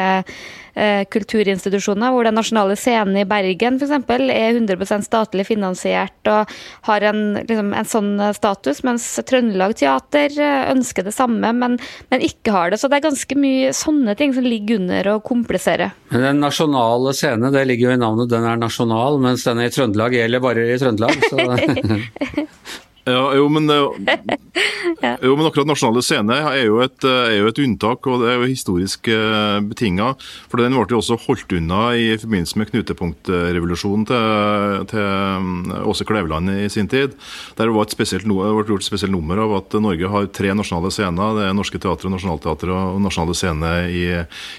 eh, 0.76 1.04
kulturinstitusjoner, 1.10 2.14
hvor 2.14 2.28
Den 2.28 2.38
nasjonale 2.38 2.76
scenen 2.80 3.18
i 3.18 3.26
Bergen 3.30 3.80
f.eks. 3.80 3.94
er 3.94 4.60
100% 4.60 5.08
statlig 5.08 5.48
finansiert 5.48 6.30
og 6.30 6.52
har 6.88 7.08
en, 7.10 7.24
liksom, 7.42 7.74
en, 7.74 7.90
sånn 7.90 8.12
status, 8.38 8.84
mens 8.86 9.08
Trøndelag 9.26 9.76
Teater 9.82 10.38
eh, 10.38 10.70
ønsker 10.74 11.08
det 11.08 11.16
samme, 11.16 11.54
men, 11.54 11.80
men, 12.14 12.24
ikke 12.24 12.54
har 12.56 12.72
det. 12.72 12.82
Så 12.82 12.90
det 12.90 13.00
er 13.00 13.08
ganske 13.10 13.40
mye 13.40 13.74
sånne 13.76 14.18
ting 14.20 14.34
som 14.36 14.46
ligger 14.46 14.82
under 14.82 15.14
og 15.16 15.26
kompliserer. 15.28 15.94
Den 16.14 16.42
nasjonale 16.44 17.16
scene, 17.18 17.52
det 17.54 17.66
ligger 17.70 17.90
jo 17.92 17.98
i 17.98 18.02
navnet, 18.06 18.32
den 18.32 18.48
er 18.48 18.62
nasjonal, 18.62 19.20
mens 19.24 19.46
den 19.48 19.62
i 19.64 19.70
Trøndelag 19.74 20.18
gjelder 20.18 20.44
bare 20.44 20.70
i 20.70 20.80
Trøndelag. 20.82 21.30
Så 21.30 22.83
Ja, 23.04 23.34
jo 23.36 23.50
men, 23.52 23.68
jo, 25.24 25.34
men, 25.36 25.48
akkurat 25.48 25.68
Nasjonale 25.68 26.04
Scene 26.06 26.38
er 26.40 26.62
jo, 26.64 26.78
et, 26.84 27.04
er 27.04 27.36
jo 27.36 27.50
et 27.50 27.60
unntak, 27.60 28.08
og 28.08 28.22
det 28.24 28.30
er 28.32 28.38
jo 28.40 28.48
historisk 28.48 29.10
eh, 29.12 29.58
betinga. 29.68 30.14
For 30.52 30.62
den 30.62 30.76
ble 30.78 30.86
jo 30.88 31.02
også 31.02 31.18
holdt 31.26 31.52
unna 31.58 31.82
i 32.00 32.14
forbindelse 32.22 32.62
med 32.62 32.72
knutepunktrevolusjonen 32.72 34.08
til, 34.08 34.86
til 34.94 35.10
mm, 35.44 35.74
Åse 35.92 36.08
Kleveland 36.08 36.54
i 36.54 36.70
sin 36.72 36.88
tid. 36.92 37.18
Der 37.58 37.68
det 37.68 37.76
var 37.76 37.90
et 37.90 37.96
spesielt, 37.96 38.28
det 38.28 38.38
ble 38.38 38.68
gjort 38.70 38.86
et 38.86 38.88
spesielt 38.88 39.16
nummer 39.16 39.42
av 39.44 39.58
at 39.60 39.76
Norge 39.84 40.14
har 40.14 40.32
tre 40.32 40.56
nasjonale 40.56 40.94
scener. 40.94 41.36
Det 41.40 41.50
er 41.50 41.58
Norske 41.58 41.84
Teatret, 41.84 42.12
Nationaltheatret 42.14 42.72
og 42.72 43.04
Nasjonale 43.04 43.36
Scene 43.36 43.74
i, 43.92 44.06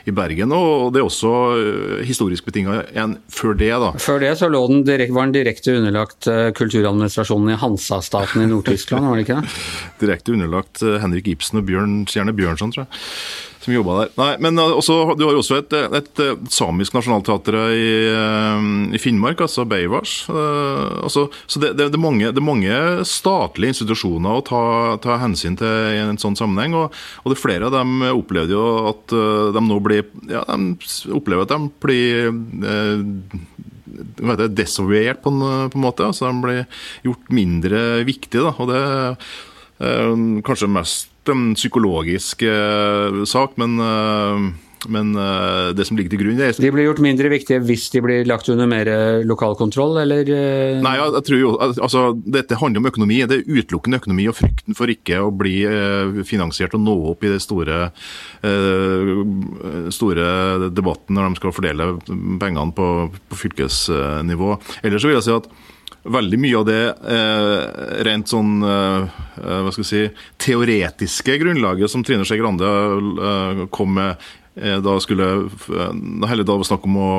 i, 0.04 0.14
Bergen. 0.14 0.52
Og 0.52 0.92
det 0.92 1.00
er 1.00 1.08
også 1.08 1.32
uh, 1.32 1.96
historisk 2.04 2.44
betinga 2.50 2.82
enn 2.92 3.16
før 3.32 3.56
det, 3.56 3.72
da. 3.80 3.94
Før 4.02 4.20
det 4.20 4.36
så 4.40 4.52
lå 4.52 4.60
den 4.68 4.84
direkt, 4.84 5.16
var 5.16 5.30
den 5.30 5.36
direkte 5.38 5.78
underlagt 5.78 6.28
kulturadministrasjonen 6.58 7.54
i 7.54 7.60
Hansa-staten 7.60 8.33
staten 8.33 8.33
i 8.42 8.50
Nord-Tyskland, 8.50 9.08
var 9.08 9.18
det 9.18 9.26
ikke 9.26 9.40
det? 9.40 9.56
Direkte 10.02 10.36
underlagt 10.36 10.82
eh, 10.82 11.00
Henrik 11.02 11.30
Ibsen 11.34 11.62
og 11.62 11.68
Bjørn, 11.68 11.98
gjerne 12.10 12.36
Bjørnson, 12.36 12.74
tror 12.74 12.86
jeg 12.86 13.02
som 13.64 13.72
jobba 13.72 13.96
der. 14.02 14.10
Nei, 14.18 14.30
men 14.44 14.60
eh, 14.60 14.74
også, 14.76 15.14
Du 15.18 15.24
har 15.26 15.38
også 15.38 15.58
et, 15.62 15.72
et, 15.72 16.10
et 16.20 16.52
samisk 16.52 16.96
nasjonalteater 16.96 17.56
i, 17.72 17.86
eh, 18.12 18.66
i, 18.96 19.00
Finnmark, 19.00 19.40
altså 19.46 19.64
Beivars. 19.68 20.24
Altså, 20.28 21.26
så 21.46 21.62
det, 21.62 21.74
det, 21.78 21.90
det, 21.92 21.98
er 21.98 22.02
mange, 22.02 22.30
det, 22.30 22.40
er 22.40 22.46
mange, 22.46 22.80
statlige 23.08 23.74
institusjoner 23.74 24.38
å 24.38 24.44
ta, 24.44 24.62
ta, 25.02 25.18
hensyn 25.22 25.58
til 25.60 25.94
i 25.94 26.02
en 26.02 26.20
sånn 26.20 26.38
sammenheng. 26.38 26.76
Og, 26.78 27.00
og 27.24 27.32
det 27.32 27.40
flere 27.40 27.68
av 27.68 27.76
dem 27.76 28.04
opplevde 28.12 28.56
jo 28.56 28.66
at 28.92 29.16
de 29.54 29.64
nå 29.64 29.80
blir 29.84 30.04
ja, 30.30 30.44
de 30.48 31.14
opplever 31.14 31.46
at 31.46 31.54
de 31.54 31.72
blir 31.84 32.30
eh, 32.30 33.04
desavouert 34.54 35.22
på, 35.24 35.32
på, 35.32 35.78
en 35.78 35.84
måte. 35.84 36.06
altså 36.06 36.30
De 36.30 36.44
blir 36.44 36.62
gjort 37.06 37.34
mindre 37.34 37.80
viktige. 38.06 38.44
Da, 38.44 38.54
og 38.58 38.70
Det 38.70 38.80
er 38.82 39.16
eh, 39.80 40.14
kanskje 40.46 40.70
mest 40.70 41.10
en 41.32 41.54
psykologisk 41.56 42.42
eh, 42.44 43.24
sak, 43.28 43.56
men 43.60 43.78
eh, 43.80 44.48
men 44.88 45.12
uh, 45.16 45.72
det 45.76 45.86
som 45.88 45.98
ligger 45.98 46.14
til 46.14 46.22
grunn 46.22 46.40
er 46.42 46.56
De 46.58 46.70
blir 46.74 46.88
gjort 46.88 47.02
mindre 47.04 47.30
viktige 47.32 47.60
hvis 47.64 47.86
de 47.94 48.02
blir 48.04 48.28
lagt 48.28 48.48
under 48.52 48.68
mer 48.70 48.88
eh, 48.90 49.24
lokal 49.26 49.56
kontroll, 49.58 49.98
eller? 50.02 50.28
Uh... 50.28 50.80
Nei, 50.84 50.94
jeg, 51.00 51.12
jeg, 51.16 51.26
tror 51.28 51.40
jo 51.40 51.52
altså, 51.62 52.04
Dette 52.36 52.58
handler 52.60 52.82
om 52.82 52.90
økonomi. 52.90 53.20
Det 53.28 53.40
er 53.40 53.60
utelukkende 53.60 54.00
økonomi 54.02 54.28
og 54.30 54.38
frykten 54.38 54.78
for 54.78 54.90
ikke 54.92 55.20
å 55.24 55.32
bli 55.34 55.54
finansiert 56.28 56.74
og 56.76 56.82
nå 56.84 56.94
opp 57.12 57.24
i 57.24 57.30
det 57.32 57.40
store, 57.42 57.86
store 59.94 60.26
debatten 60.74 61.16
når 61.16 61.30
de 61.30 61.40
skal 61.40 61.54
fordele 61.54 61.90
pengene 62.42 62.74
på, 62.76 62.88
på 63.30 63.40
fylkesnivå. 63.44 64.56
Ellers 64.82 65.04
så 65.04 65.10
vil 65.10 65.18
jeg 65.18 65.26
si 65.28 65.36
at 65.36 65.48
veldig 66.04 66.38
mye 66.40 66.60
av 66.60 66.64
det 66.68 66.80
eh, 67.16 67.58
rent 68.06 68.30
sånn 68.30 68.56
eh, 68.60 69.20
hva 69.40 69.72
skal 69.72 69.84
jeg 69.84 69.90
si, 69.90 70.24
teoretiske 70.46 71.38
grunnlaget 71.40 71.92
som 71.92 72.04
Trine 72.04 72.26
Skei 72.28 72.40
Grande 72.40 72.68
eh, 72.68 73.62
kom 73.74 73.96
med 73.96 74.20
Eh, 74.20 74.43
da 74.54 74.94
skulle 75.02 75.26
det 75.48 76.28
hele 76.30 76.46
da 76.46 76.54
var 76.60 76.68
snakk 76.68 76.86
om 76.86 76.98
å, 77.00 77.10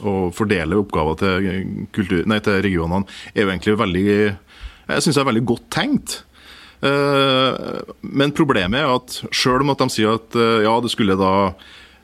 å 0.00 0.14
fordele 0.32 0.78
oppgaver 0.80 1.18
til, 1.20 1.50
kultur, 1.92 2.24
nei, 2.30 2.40
til 2.44 2.62
regionene, 2.64 3.04
er 3.34 3.44
jo 3.44 3.52
egentlig 3.52 3.76
veldig 3.80 4.06
Jeg 4.08 5.04
synes 5.04 5.18
det 5.18 5.22
er 5.22 5.28
veldig 5.28 5.46
godt 5.50 5.66
tenkt. 5.70 6.16
Men 6.80 8.32
problemet 8.32 8.80
er 8.80 8.94
at 8.94 9.20
selv 9.28 9.66
om 9.66 9.74
at 9.74 9.84
de 9.84 9.92
sier 9.92 10.16
at 10.16 10.40
ja, 10.64 10.72
det 10.80 10.92
skulle 10.92 11.18
da 11.20 11.34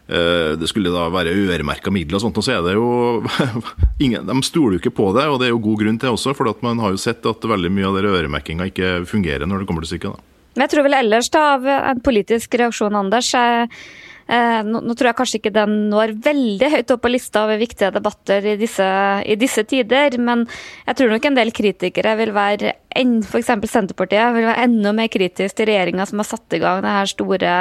det 0.06 0.68
skulle 0.70 0.92
da 0.94 1.08
være 1.10 1.32
øremerka 1.34 1.90
midler 1.90 2.20
og 2.20 2.22
sånt, 2.22 2.36
så 2.38 2.52
er 2.54 2.60
det 2.62 2.76
jo 2.76 3.24
ingen, 4.04 4.22
De 4.28 4.36
stoler 4.46 4.76
jo 4.76 4.82
ikke 4.84 4.94
på 4.94 5.08
det, 5.16 5.24
og 5.26 5.40
det 5.40 5.48
er 5.48 5.50
jo 5.50 5.64
god 5.64 5.80
grunn 5.80 5.98
til 5.98 6.14
også, 6.14 6.36
for 6.38 6.52
man 6.62 6.78
har 6.78 6.94
jo 6.94 7.00
sett 7.02 7.26
at 7.26 7.48
veldig 7.50 7.72
mye 7.74 7.88
av 7.88 7.98
øremerkinga 8.04 8.68
ikke 8.70 8.92
fungerer 9.10 9.50
når 9.50 9.64
det 9.64 9.66
kommer 9.66 9.82
til 9.82 9.96
stykket. 9.96 10.22
Men 10.54 10.64
jeg 10.68 10.76
tror 10.76 10.86
vel 10.86 10.98
ellers 11.00 11.32
da 11.34 11.42
av 11.56 11.66
en 11.66 12.04
politisk 12.06 12.54
reaksjon, 12.54 12.94
Anders, 12.94 13.32
er 13.34 13.66
Eh, 13.66 14.05
nå, 14.26 14.80
nå, 14.82 14.94
tror 14.98 15.10
jeg 15.10 15.18
kanskje 15.20 15.38
ikke 15.38 15.54
den 15.54 15.74
når 15.92 16.16
veldig 16.24 16.70
høyt 16.72 16.92
opp 16.94 17.02
på 17.04 17.12
lista 17.12 17.44
over 17.46 17.60
viktige 17.60 17.92
debatter 17.94 18.48
i 18.52 18.56
disse, 18.58 18.86
i 19.22 19.36
disse 19.38 19.62
tider, 19.70 20.18
men 20.18 20.42
jeg 20.86 20.98
tror 20.98 21.14
nok 21.14 21.28
en 21.28 21.38
del 21.38 21.52
kritikere 21.54 22.16
vil 22.18 22.34
være 22.34 22.74
f.eks. 22.96 23.52
Senterpartiet 23.70 24.34
vil 24.34 24.48
være 24.48 24.64
enda 24.66 24.92
mer 24.96 25.10
kritisk 25.12 25.58
til 25.58 25.70
regjeringa 25.70 26.06
som 26.08 26.22
har 26.22 26.28
satt 26.30 26.56
i 26.56 26.62
gang 26.62 26.82
denne 26.82 27.06
store 27.10 27.56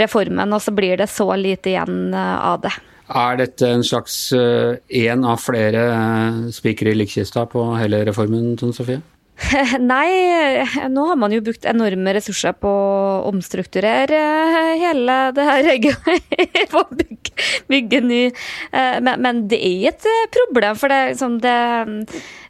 reformen, 0.00 0.56
og 0.56 0.62
så 0.64 0.74
blir 0.74 0.98
det 1.00 1.10
så 1.12 1.28
lite 1.36 1.74
igjen 1.74 2.14
eh, 2.14 2.36
av 2.50 2.62
det. 2.64 2.74
Er 3.10 3.40
dette 3.40 3.66
en 3.66 3.82
slags 3.86 4.32
én 4.32 5.24
eh, 5.24 5.30
av 5.30 5.40
flere 5.42 5.86
spikere 6.54 6.94
i 6.94 7.00
likkista 7.00 7.46
på 7.50 7.64
hele 7.78 8.04
reformen, 8.06 8.54
Tone 8.58 8.76
Sofie? 8.76 9.00
Nei, 9.80 10.10
nå 10.92 11.04
har 11.08 11.18
man 11.18 11.32
jo 11.32 11.40
brukt 11.44 11.64
enorme 11.68 12.12
ressurser 12.16 12.54
på 12.60 12.70
å 12.70 13.28
omstrukturere 13.30 14.18
hele 14.80 15.16
det 15.36 15.46
her 15.48 15.70
på 16.72 16.82
å 16.82 16.98
bygge, 16.98 17.46
bygge 17.70 18.02
ny 18.04 18.20
eh, 18.28 18.98
men, 19.00 19.14
men, 19.24 19.44
det 19.50 19.60
er 19.64 19.94
et 19.94 20.08
eh, 20.08 20.26
problem, 20.36 20.76
for 20.78 20.92
det, 20.92 21.00
liksom 21.14 21.38
det 21.44 21.56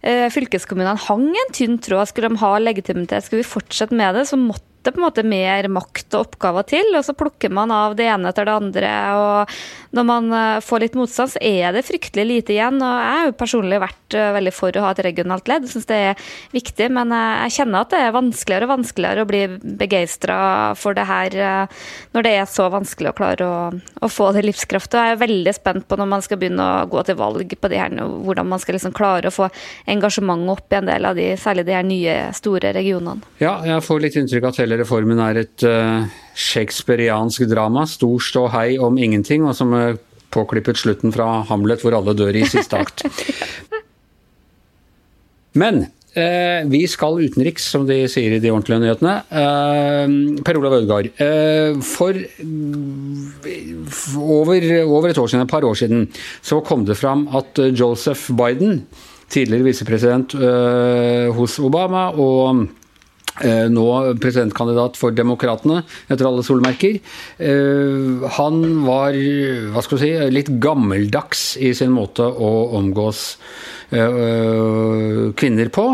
eh, 0.02 0.26
Fylkeskommunene 0.34 0.98
hang 1.06 1.28
en 1.30 1.54
tynn 1.54 1.78
tråd. 1.82 2.10
Skulle 2.10 2.32
de 2.32 2.42
ha 2.42 2.56
legitimitet, 2.62 3.26
skulle 3.26 3.44
vi 3.44 3.52
fortsette 3.52 3.96
med 3.96 4.18
det, 4.18 4.26
så 4.30 4.40
måtte 4.40 4.66
det 4.80 4.94
på 4.94 5.00
en 5.02 5.04
måte 5.04 5.24
mer 5.28 5.66
makt 5.68 6.14
og 6.16 6.30
oppgaver 6.30 6.64
til, 6.70 6.94
og 6.96 7.04
så 7.04 7.12
plukker 7.16 7.52
man 7.52 7.72
av 7.74 7.98
det 7.98 8.06
ene 8.08 8.30
etter 8.30 8.48
det 8.48 8.54
andre. 8.56 8.92
og 9.20 9.58
Når 9.96 10.06
man 10.06 10.30
eh, 10.34 10.60
får 10.62 10.84
litt 10.84 10.96
motstand, 10.98 11.32
så 11.32 11.40
er 11.42 11.74
det 11.74 11.82
fryktelig 11.86 12.26
lite 12.28 12.54
igjen. 12.54 12.78
og 12.78 12.94
Jeg 12.94 13.16
har 13.18 13.28
jo 13.30 13.36
personlig 13.40 13.80
vært 13.82 14.16
eh, 14.18 14.30
veldig 14.36 14.52
for 14.54 14.76
å 14.78 14.84
ha 14.84 14.92
et 14.94 15.02
regionalt 15.06 15.50
ledd, 15.50 15.66
syns 15.70 15.88
det 15.90 15.98
er 16.10 16.28
viktig. 16.54 16.90
Men 16.94 17.14
jeg 17.14 17.56
kjenner 17.58 17.82
at 17.82 17.94
det 17.94 18.02
er 18.04 18.14
vanskeligere 18.14 18.68
og 18.68 18.74
vanskeligere 18.76 19.24
å 19.24 19.30
bli 19.30 19.42
begeistra 19.80 20.38
for 20.78 20.94
det 20.94 21.08
her 21.10 21.36
eh, 21.36 21.82
når 22.14 22.26
det 22.26 22.34
er 22.38 22.48
så 22.50 22.68
vanskelig 22.70 23.10
å 23.10 23.16
klare 23.18 23.48
å, 23.48 23.58
å 24.06 24.10
få 24.10 24.30
det 24.36 24.44
livskraftig. 24.46 25.00
Jeg 25.00 25.16
er 25.16 25.22
veldig 25.24 25.56
spent 25.58 25.88
på 25.90 25.98
når 25.98 26.10
man 26.14 26.24
skal 26.26 26.40
begynne 26.40 26.62
å 26.62 26.86
gå 26.90 27.04
til 27.08 27.18
valg 27.18 27.56
på 27.58 27.72
det 27.72 27.82
her, 27.82 27.98
hvordan 27.98 28.50
man 28.50 28.62
skal 28.62 28.78
liksom 28.78 28.94
klare 28.96 29.30
å 29.30 29.34
få 29.34 29.50
engasjementet 29.90 30.54
opp 30.54 30.72
i 30.72 30.78
en 30.78 30.90
del 30.90 31.10
av 31.10 31.18
de, 31.18 31.32
særlig 31.40 31.66
de 31.66 31.74
her 31.74 31.86
nye, 31.86 32.16
store 32.36 32.70
regionene. 32.76 33.26
Ja, 33.42 33.58
jeg 33.66 33.82
får 33.84 34.02
litt 34.04 34.18
inntrykk 34.20 34.46
av 34.46 34.54
at 34.54 34.62
hele 34.62 34.78
reformen 34.80 35.20
er 35.24 35.42
et 35.42 35.64
uh, 35.66 36.06
shakespeariansk 36.34 37.46
drama. 37.50 37.86
Stor 37.88 38.20
ståhei 38.22 38.78
om 38.78 38.98
ingenting, 38.98 39.46
og 39.46 39.56
som 39.58 39.74
uh, 39.74 39.94
påklippet 40.34 40.78
slutten 40.78 41.14
fra 41.14 41.42
Hamlet 41.48 41.82
hvor 41.84 41.96
alle 41.98 42.14
dør 42.16 42.36
i 42.38 42.46
siste 42.48 42.78
akt. 42.78 43.04
Men 45.58 45.82
eh, 46.14 46.62
vi 46.70 46.84
skal 46.86 47.18
utenriks, 47.18 47.66
som 47.72 47.88
de 47.88 48.04
sier 48.10 48.36
i 48.36 48.42
de 48.42 48.52
ordentlige 48.54 48.84
nyhetene. 48.84 49.16
per 50.46 50.58
Olav 50.60 50.76
Ødegaard. 50.78 51.10
for 51.82 52.14
over, 54.16 54.68
over, 54.84 55.08
et 55.08 55.18
år 55.18 55.26
siden, 55.26 55.42
et 55.42 55.50
par 55.50 55.66
år 55.66 55.74
siden 55.74 56.08
så 56.42 56.60
kom 56.60 56.84
det 56.86 56.96
fram 56.96 57.26
at 57.34 57.58
Joseph 57.74 58.30
Biden, 58.30 58.86
tidligere 59.30 59.66
visepresident 59.66 60.32
hos 61.34 61.58
Obama 61.58 62.10
og 62.14 62.68
Eh, 62.70 62.79
nå 63.72 63.86
presidentkandidat 64.20 64.98
for 65.00 65.14
Demokratene, 65.16 65.82
etter 66.10 66.28
alle 66.28 66.44
solmerker. 66.46 67.00
Eh, 67.38 68.28
han 68.36 68.62
var 68.86 69.16
hva 69.74 69.84
skal 69.84 70.02
si, 70.02 70.10
litt 70.32 70.52
gammeldags 70.62 71.54
i 71.60 71.72
sin 71.76 71.94
måte 71.94 72.26
å 72.26 72.50
omgås 72.78 73.22
eh, 73.94 75.30
kvinner 75.38 75.72
på. 75.72 75.86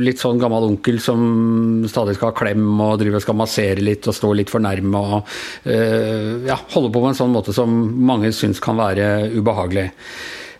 Litt 0.00 0.22
sånn 0.22 0.40
gammel 0.40 0.70
onkel 0.70 1.00
som 1.02 1.84
stadig 1.90 2.16
skal 2.18 2.32
ha 2.32 2.38
klem 2.38 2.66
og 2.80 2.98
drive 3.02 3.20
og 3.20 3.26
skal 3.26 3.40
massere 3.40 3.84
litt 3.84 4.08
og 4.10 4.16
stå 4.16 4.32
litt 4.38 4.52
for 4.52 4.62
nærme 4.64 5.00
og 5.00 5.32
ja, 5.64 6.58
holde 6.74 6.90
på 6.92 7.00
på 7.00 7.08
en 7.10 7.16
sånn 7.18 7.32
måte 7.34 7.54
som 7.56 7.72
mange 8.06 8.32
syns 8.36 8.60
kan 8.62 8.78
være 8.80 9.30
ubehagelig. 9.36 9.90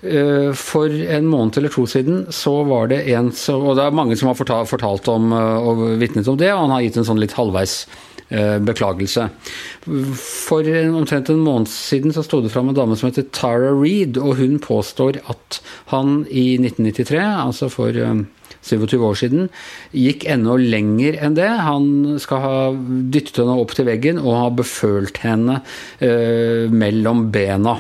Eh, 0.03 0.53
for 0.57 0.89
en 0.89 1.27
måned 1.29 1.59
eller 1.59 1.73
to 1.73 1.85
siden 1.87 2.23
så 2.33 2.55
var 2.65 2.89
det 2.89 3.03
en 3.13 3.27
som 3.37 3.67
Og 3.69 3.75
det 3.77 3.85
er 3.85 3.93
mange 3.93 4.17
som 4.17 4.31
har 4.31 4.39
fortalt, 4.39 4.71
fortalt 4.71 5.09
om 5.13 5.33
eh, 5.37 5.59
og 5.61 5.83
vitnet 6.01 6.29
om 6.31 6.39
det, 6.41 6.49
og 6.55 6.65
han 6.65 6.73
har 6.73 6.87
gitt 6.87 6.97
en 7.03 7.09
sånn 7.11 7.21
litt 7.21 7.37
halvveis 7.37 7.75
eh, 8.31 8.57
beklagelse. 8.65 9.29
For 9.85 10.71
omtrent 10.89 11.29
en 11.29 11.45
måned 11.45 11.69
siden 11.69 12.17
så 12.17 12.25
sto 12.25 12.41
det 12.41 12.53
fram 12.55 12.73
en 12.73 12.79
dame 12.79 12.97
som 12.97 13.11
heter 13.11 13.29
Tara 13.37 13.75
Reed, 13.77 14.17
og 14.17 14.41
hun 14.41 14.57
påstår 14.65 15.21
at 15.29 15.61
han 15.93 16.23
i 16.31 16.55
1993, 16.57 17.21
altså 17.21 17.69
for 17.73 17.93
27 18.61 18.97
år 19.05 19.21
siden, 19.21 19.47
gikk 19.97 20.27
enda 20.29 20.57
lenger 20.61 21.21
enn 21.21 21.37
det. 21.37 21.49
Han 21.69 22.19
skal 22.23 22.45
ha 22.45 22.57
dyttet 23.13 23.43
henne 23.43 23.61
opp 23.61 23.77
til 23.77 23.89
veggen 23.89 24.21
og 24.21 24.37
ha 24.37 24.51
befølt 24.65 25.21
henne 25.25 25.61
eh, 26.01 26.69
mellom 26.73 27.29
bena. 27.35 27.79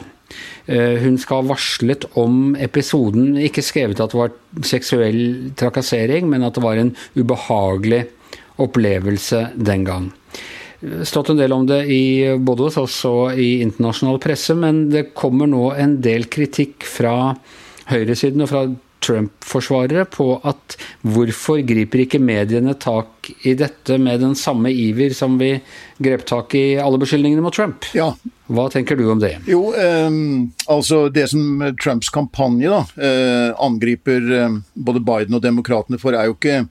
Eh, 0.67 1.01
hun 1.03 1.19
skal 1.21 1.43
ha 1.43 1.55
varslet 1.55 2.07
om 2.21 2.55
episoden, 2.61 3.37
ikke 3.41 3.65
skrevet 3.65 4.01
at 4.03 4.13
det 4.13 4.21
var 4.21 4.35
seksuell 4.67 5.53
trakassering, 5.59 6.29
men 6.31 6.45
at 6.47 6.57
det 6.57 6.65
var 6.65 6.81
en 6.81 6.95
ubehagelig 7.17 8.05
opplevelse 8.61 9.51
den 9.57 9.87
gang. 9.89 10.11
Stått 11.05 11.33
en 11.33 11.41
del 11.41 11.53
om 11.53 11.67
det 11.69 11.83
i, 11.93 12.37
både 12.41 12.69
hos 12.69 12.79
oss 12.81 13.01
og 13.09 13.37
i 13.37 13.59
internasjonal 13.61 14.21
presse, 14.23 14.57
men 14.57 14.87
det 14.93 15.11
kommer 15.17 15.49
nå 15.51 15.75
en 15.77 15.99
del 16.01 16.25
kritikk 16.33 16.87
fra 16.89 17.35
høyresiden 17.91 18.47
og 18.47 18.49
fra 18.49 18.63
Trump-forsvarere 19.05 20.07
på 20.13 20.33
at 20.49 20.77
hvorfor 21.05 21.61
griper 21.69 22.05
ikke 22.05 22.23
mediene 22.23 22.77
tak 22.81 23.20
i 23.47 23.55
dette 23.59 23.99
med 23.99 24.21
den 24.23 24.35
samme 24.39 24.73
iver 24.73 25.15
som 25.17 25.39
vi 25.41 25.55
grep 25.99 26.27
tak 26.29 26.55
i 26.59 26.65
alle 26.81 27.01
beskyldningene 27.01 27.45
mot 27.45 27.55
Trump? 27.55 27.89
Ja. 27.97 28.13
Hva 28.51 28.67
tenker 28.73 28.99
du 28.99 29.05
om 29.13 29.21
det? 29.23 29.37
Jo, 29.47 29.71
eh, 29.79 30.11
altså 30.67 31.05
Det 31.13 31.29
som 31.31 31.63
Trumps 31.83 32.11
kampanje 32.11 32.71
da, 32.73 32.83
eh, 32.99 33.51
angriper 33.63 34.31
eh, 34.41 34.61
både 34.75 35.05
Biden 35.07 35.39
og 35.39 35.45
demokratene 35.45 36.01
for, 36.03 36.17
er 36.17 36.27
jo 36.31 36.35
ikke 36.39 36.65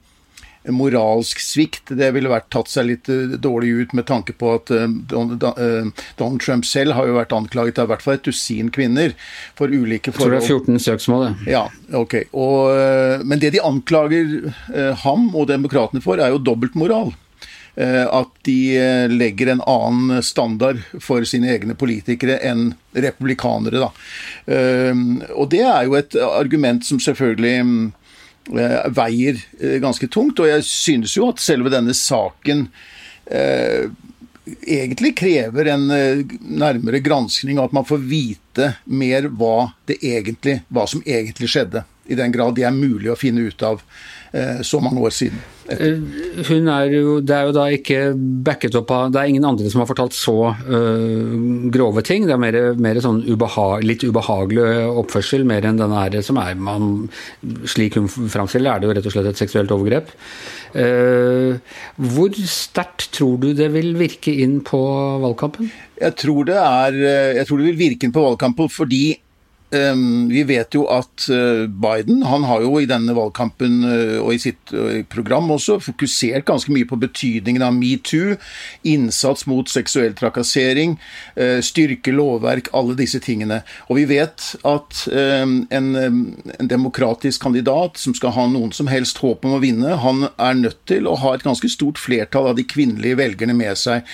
moralsk 0.68 1.40
svikt. 1.40 1.92
Det 1.96 2.10
ville 2.12 2.30
vært 2.30 2.50
tatt 2.52 2.68
seg 2.68 2.88
litt 2.90 3.08
eh, 3.12 3.36
dårlig 3.40 3.70
ut 3.80 3.94
med 3.96 4.06
tanke 4.10 4.34
på 4.36 4.52
at 4.58 4.72
eh, 4.74 4.84
eh, 4.84 6.04
Donald 6.20 6.42
Trump 6.44 6.68
selv 6.68 6.96
har 6.98 7.08
jo 7.08 7.16
vært 7.16 7.32
anklaget 7.36 7.80
av 7.80 7.88
i 7.88 7.92
hvert 7.94 8.04
fall 8.04 8.18
et 8.18 8.28
dusin 8.28 8.68
kvinner 8.74 9.14
for 9.58 9.72
ulike 9.72 10.12
forhold. 10.12 10.36
Jeg 10.40 10.48
tror 10.50 10.66
det 10.66 10.76
er 10.76 10.76
14 10.76 10.84
søksmål, 10.86 11.24
det. 11.24 11.54
Ja, 11.54 11.64
ok. 11.96 12.20
Og, 12.36 13.24
men 13.24 13.40
det 13.40 13.54
de 13.56 13.64
anklager 13.64 14.52
ham 15.04 15.30
og 15.32 15.48
demokratene 15.50 16.04
for, 16.04 16.20
er 16.20 16.34
jo 16.34 16.42
dobbeltmoral. 16.44 17.12
At 17.80 18.32
de 18.44 18.74
legger 19.08 19.52
en 19.52 19.62
annen 19.70 20.24
standard 20.26 20.82
for 21.00 21.24
sine 21.28 21.48
egne 21.54 21.76
politikere 21.78 22.36
enn 22.44 22.74
republikanere. 22.92 23.86
Da. 23.86 23.90
Og 25.32 25.48
det 25.54 25.62
er 25.64 25.86
jo 25.86 25.96
et 25.96 26.18
argument 26.26 26.84
som 26.84 27.00
selvfølgelig 27.00 27.54
mm, 27.64 27.86
veier 28.50 29.40
eh, 29.60 29.78
ganske 29.82 30.08
tungt. 30.10 30.40
Og 30.40 30.50
jeg 30.50 30.66
synes 30.66 31.16
jo 31.16 31.30
at 31.30 31.42
selve 31.42 31.72
denne 31.72 31.94
saken 31.96 32.66
eh, 33.30 33.90
egentlig 34.66 35.14
krever 35.18 35.72
en 35.74 35.86
eh, 35.94 36.24
nærmere 36.40 37.02
granskning, 37.04 37.58
og 37.58 37.70
at 37.70 37.78
man 37.80 37.88
får 37.88 38.02
vite 38.10 38.72
mer 38.90 39.30
hva, 39.30 39.70
egentlig, 39.88 40.60
hva 40.68 40.86
som 40.90 41.04
egentlig 41.06 41.50
skjedde. 41.52 41.84
I 42.10 42.18
den 42.18 42.34
grad 42.34 42.56
det 42.58 42.66
er 42.66 42.74
mulig 42.74 43.12
å 43.12 43.18
finne 43.18 43.46
ut 43.46 43.62
av 43.66 43.80
eh, 44.32 44.60
så 44.66 44.80
mange 44.82 45.02
år 45.06 45.14
siden. 45.14 45.40
Eh, 45.70 46.00
hun 46.48 46.68
er 46.72 46.90
jo, 46.90 47.20
Det 47.22 47.34
er 47.36 47.46
jo 47.46 47.54
da 47.54 47.66
ikke 47.70 47.98
backet 48.16 48.74
opp 48.80 48.90
av 48.90 49.12
Det 49.12 49.20
er 49.20 49.30
ingen 49.30 49.44
andre 49.46 49.70
som 49.70 49.82
har 49.82 49.86
fortalt 49.86 50.16
så 50.16 50.34
øh, 50.50 51.68
grove 51.70 52.02
ting. 52.06 52.26
Det 52.26 52.34
er 52.34 52.42
mer, 52.42 52.58
mer 52.74 53.00
sånn 53.04 53.22
ubeha, 53.28 53.68
litt 53.84 54.02
ubehagelig 54.02 54.66
oppførsel, 55.04 55.46
mer 55.46 55.68
enn 55.68 55.78
denne 55.80 56.02
her 56.02 56.18
som 56.26 56.40
er 56.42 56.58
man, 56.58 57.08
Slik 57.70 58.00
hun 58.00 58.10
framstiller 58.10 58.74
er 58.74 58.82
det 58.82 58.90
jo 58.90 58.96
rett 58.98 59.10
og 59.10 59.14
slett 59.14 59.30
et 59.30 59.44
seksuelt 59.44 59.70
overgrep. 59.74 60.10
Uh, 60.70 61.58
hvor 61.98 62.36
sterkt 62.46 63.08
tror 63.16 63.40
du 63.42 63.48
det 63.58 63.66
vil 63.74 63.96
virke 63.98 64.30
inn 64.42 64.60
på 64.62 64.78
valgkampen? 65.22 65.70
Jeg 65.98 66.14
tror 66.20 66.46
det, 66.46 66.58
er, 66.60 66.98
jeg 67.40 67.48
tror 67.48 67.58
det 67.58 67.66
vil 67.72 67.80
virke 67.80 68.06
inn 68.06 68.14
på 68.14 68.22
valgkampen 68.22 68.70
fordi 68.70 69.02
vi 69.70 70.42
vet 70.48 70.74
jo 70.74 70.82
at 70.90 71.28
uh, 71.30 71.66
Biden 71.70 72.24
han 72.26 72.42
har 72.48 72.64
jo 72.64 72.72
i 72.80 72.88
denne 72.90 73.14
valgkampen 73.14 73.84
uh, 73.86 74.16
og 74.18 74.34
i 74.34 74.40
sitt 74.42 74.72
uh, 74.74 75.04
program 75.10 75.50
også 75.54 75.78
fokusert 75.84 76.46
ganske 76.48 76.72
mye 76.74 76.88
på 76.88 76.98
betydningen 76.98 77.62
av 77.62 77.76
metoo, 77.76 78.34
innsats 78.82 79.46
mot 79.50 79.70
seksuell 79.70 80.16
trakassering, 80.18 80.96
styrke 81.64 82.12
lovverk, 82.14 82.70
alle 82.76 82.96
disse 82.98 83.20
tingene. 83.22 83.60
Og 83.88 84.00
vi 84.00 84.06
vet 84.10 84.50
at 84.66 85.04
um, 85.12 85.54
en, 85.70 85.88
en, 86.00 86.68
demokratisk 86.70 87.42
kandidat 87.42 88.00
som 88.00 88.14
skal 88.16 88.34
ha 88.36 88.46
noen 88.50 88.74
som 88.76 88.90
helst 88.90 89.22
håp 89.22 89.46
om 89.46 89.56
å 89.56 89.62
vinne, 89.62 89.96
han 90.02 90.26
er 90.34 90.58
nødt 90.58 90.82
til 90.90 91.08
å 91.08 91.16
ha 91.22 91.34
et 91.36 91.46
ganske 91.46 91.70
stort 91.72 92.00
flertall 92.00 92.50
av 92.50 92.58
de 92.58 92.66
kvinnelige 92.68 93.18
velgerne 93.20 93.56
med 93.56 93.78
seg. 93.78 94.06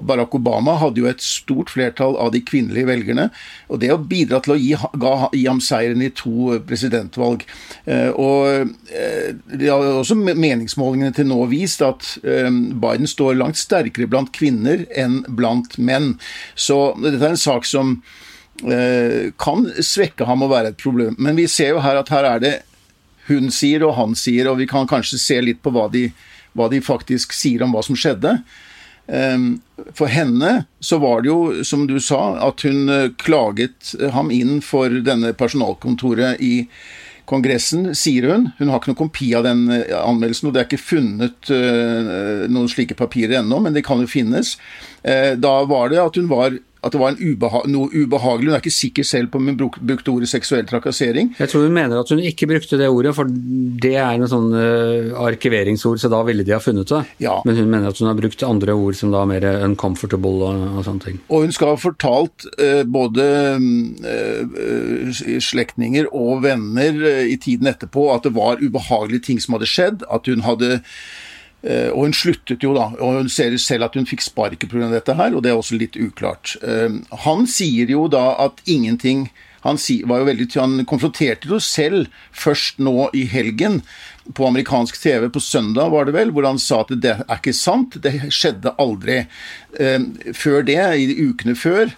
Barack 0.00 0.34
Obama 0.34 0.76
hadde 0.80 1.02
jo 1.02 1.08
et 1.10 1.22
stort 1.24 1.72
flertall 1.72 2.16
av 2.20 2.32
de 2.34 2.42
kvinnelige 2.44 2.88
velgerne. 2.88 3.28
Og 3.68 3.82
det 3.82 3.92
å 3.94 4.00
bidra 4.00 4.40
til 4.44 4.54
å 4.54 4.58
gi, 4.60 4.72
ga, 5.02 5.12
gi 5.34 5.44
ham 5.46 5.60
seieren 5.64 6.04
i 6.04 6.12
to 6.16 6.58
presidentvalg. 6.68 7.44
Eh, 7.84 8.10
og 8.10 8.72
eh, 8.92 9.30
det 9.52 9.70
har 9.70 9.86
også 9.98 10.18
meningsmålingene 10.18 11.14
til 11.16 11.28
nå 11.30 11.40
vist 11.52 11.84
at 11.84 12.16
eh, 12.24 12.50
Biden 12.50 13.10
står 13.10 13.38
langt 13.40 13.60
sterkere 13.60 14.10
blant 14.10 14.32
kvinner 14.34 14.86
enn 14.96 15.22
blant 15.28 15.78
menn. 15.78 16.14
Så 16.54 16.92
dette 17.02 17.22
er 17.22 17.34
en 17.34 17.40
sak 17.40 17.68
som 17.68 18.00
kan 19.42 19.64
svekke 19.82 20.26
ham 20.28 20.44
og 20.44 20.52
være 20.52 20.70
et 20.70 20.78
problem. 20.78 21.16
Men 21.18 21.34
vi 21.34 21.48
ser 21.50 21.72
jo 21.72 21.80
her 21.82 21.96
at 21.98 22.12
her 22.12 22.26
er 22.28 22.42
det 22.42 22.52
hun 23.26 23.50
sier 23.54 23.84
og 23.86 23.96
han 23.96 24.16
sier, 24.18 24.48
og 24.50 24.60
vi 24.60 24.68
kan 24.70 24.88
kanskje 24.90 25.18
se 25.20 25.38
litt 25.42 25.62
på 25.64 25.72
hva 25.74 25.88
de, 25.92 26.08
hva 26.58 26.68
de 26.70 26.82
faktisk 26.84 27.34
sier 27.36 27.64
om 27.64 27.74
hva 27.74 27.82
som 27.86 27.98
skjedde. 27.98 28.36
Ehm, 29.12 29.60
for 29.94 30.08
henne 30.08 30.64
så 30.80 30.98
var 31.02 31.22
det 31.22 31.28
jo, 31.28 31.64
som 31.68 31.84
du 31.86 31.98
sa, 32.00 32.38
at 32.48 32.64
hun 32.64 32.88
eh, 32.88 33.10
klaget 33.20 33.92
ham 34.14 34.32
inn 34.32 34.60
for 34.64 35.02
denne 35.04 35.34
personalkontoret 35.36 36.40
i 36.40 36.66
Kongressen, 37.28 37.92
sier 37.94 38.26
hun. 38.32 38.48
Hun 38.58 38.72
har 38.72 38.80
ikke 38.80 38.92
noen 38.92 39.02
kopi 39.04 39.30
av 39.38 39.44
den 39.46 39.66
eh, 39.70 39.92
anmeldelsen, 40.00 40.48
og 40.48 40.56
det 40.56 40.62
er 40.62 40.70
ikke 40.70 40.82
funnet 40.82 41.52
noen 41.52 42.70
slike 42.72 42.96
papirer 42.98 43.40
ennå, 43.42 43.60
men 43.62 43.76
det 43.76 43.84
kan 43.86 44.00
jo 44.02 44.10
finnes. 44.10 44.56
Da 45.02 45.54
var 45.68 45.90
det 45.90 46.00
at 46.02 46.16
hun 46.18 46.28
var 46.30 46.56
at 46.82 46.94
det 46.94 46.98
var 46.98 47.18
ubeha 47.18 47.62
noe 47.70 47.90
ubehagelig. 47.94 48.50
Hun 48.50 48.56
er 48.56 48.62
ikke 48.62 48.74
sikker 48.74 49.06
selv 49.06 49.30
på 49.30 49.38
om 49.38 49.50
hun 49.50 49.58
brukte 49.60 50.10
ordet 50.10 50.30
seksuell 50.30 50.66
trakassering. 50.66 51.30
Jeg 51.38 51.52
tror 51.52 51.66
hun 51.68 51.76
mener 51.76 52.00
at 52.00 52.10
hun 52.10 52.22
ikke 52.22 52.48
brukte 52.50 52.78
det 52.80 52.88
ordet, 52.90 53.14
for 53.14 53.30
det 53.30 53.94
er 53.94 54.18
noe 54.18 54.30
sånn 54.30 54.50
uh, 54.50 55.14
arkiveringsord, 55.22 56.00
så 56.02 56.10
da 56.12 56.22
ville 56.26 56.46
de 56.46 56.56
ha 56.56 56.60
funnet 56.62 56.90
det. 56.90 57.02
Ja. 57.22 57.38
Men 57.46 57.60
hun 57.60 57.70
mener 57.70 57.92
at 57.92 58.02
hun 58.02 58.10
har 58.10 58.18
brukt 58.18 58.42
andre 58.46 58.74
ord 58.74 58.98
som 58.98 59.14
da 59.14 59.22
er 59.22 59.30
mer 59.30 59.48
uncomfortable 59.68 60.50
og, 60.50 60.66
og 60.80 60.86
sånne 60.88 61.06
ting. 61.06 61.22
Og 61.30 61.46
hun 61.46 61.54
skal 61.54 61.74
ha 61.74 61.80
fortalt 61.80 62.48
uh, 62.58 62.82
både 62.82 63.28
uh, 64.02 65.22
slektninger 65.42 66.10
og 66.10 66.42
venner 66.48 66.98
i 67.22 67.38
tiden 67.38 67.70
etterpå 67.70 68.10
at 68.16 68.26
det 68.26 68.34
var 68.34 68.62
ubehagelige 68.62 69.28
ting 69.30 69.42
som 69.42 69.54
hadde 69.58 69.70
skjedd, 69.70 70.08
at 70.10 70.26
hun 70.26 70.42
hadde 70.46 70.80
og 71.94 72.08
hun 72.08 72.16
sluttet 72.16 72.64
jo, 72.64 72.72
da. 72.74 72.88
Og 72.98 73.20
hun 73.20 73.30
ser 73.30 73.54
selv 73.62 73.86
at 73.86 73.96
hun 73.98 74.08
fikk 74.08 74.24
sparket 74.24 74.70
pga. 74.70 74.90
dette 74.90 75.14
her, 75.14 75.34
og 75.34 75.44
det 75.44 75.52
er 75.52 75.60
også 75.60 75.78
litt 75.78 75.96
uklart. 75.96 76.56
Eh, 76.62 76.98
han 77.24 77.46
sier 77.46 77.90
jo 77.90 78.08
da 78.10 78.32
at 78.42 78.62
ingenting 78.66 79.30
han, 79.62 79.78
veldig, 79.78 80.48
han 80.58 80.80
konfronterte 80.90 81.46
jo 81.46 81.60
selv 81.62 82.08
først 82.34 82.80
nå 82.82 83.12
i 83.14 83.28
helgen 83.30 83.78
på 84.34 84.46
amerikansk 84.48 84.98
TV 84.98 85.28
på 85.30 85.38
søndag, 85.38 85.92
var 85.94 86.08
det 86.08 86.16
vel, 86.16 86.32
hvor 86.34 86.48
han 86.48 86.58
sa 86.58 86.80
at 86.82 86.90
det 86.98 87.12
er 87.20 87.36
ikke 87.36 87.54
sant, 87.54 87.94
det 88.02 88.32
skjedde 88.34 88.74
aldri. 88.82 89.20
Eh, 89.78 90.00
før 90.34 90.66
det, 90.66 90.80
i 90.98 91.06
de 91.12 91.28
ukene 91.30 91.54
før 91.58 91.94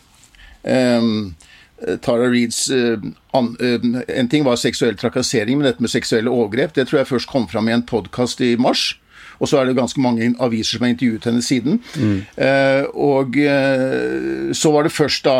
Tara 0.64 2.28
Reeds 2.32 2.70
En 2.72 4.28
ting 4.32 4.46
var 4.46 4.56
seksuell 4.56 4.96
trakassering, 4.96 5.58
men 5.58 5.68
dette 5.68 5.84
med 5.84 5.92
seksuelle 5.92 6.32
overgrep 6.32 6.72
det 6.72 6.86
tror 6.88 7.02
jeg 7.02 7.10
først 7.10 7.28
kom 7.28 7.44
fram 7.50 7.68
i 7.68 7.74
en 7.76 7.84
podkast 7.84 8.40
i 8.40 8.54
mars. 8.56 8.94
Og 9.40 9.50
så 9.50 9.60
er 9.60 9.68
det 9.68 9.78
ganske 9.78 10.00
mange 10.00 10.32
aviser 10.42 10.78
som 10.78 10.86
har 10.86 10.94
intervjuet 10.94 11.28
henne 11.28 11.44
siden. 11.44 11.80
Mm. 11.98 12.16
Eh, 12.36 12.84
og 12.94 13.38
eh, 13.40 14.52
så 14.56 14.72
var 14.74 14.86
det 14.86 14.94
først 14.94 15.24
da 15.26 15.36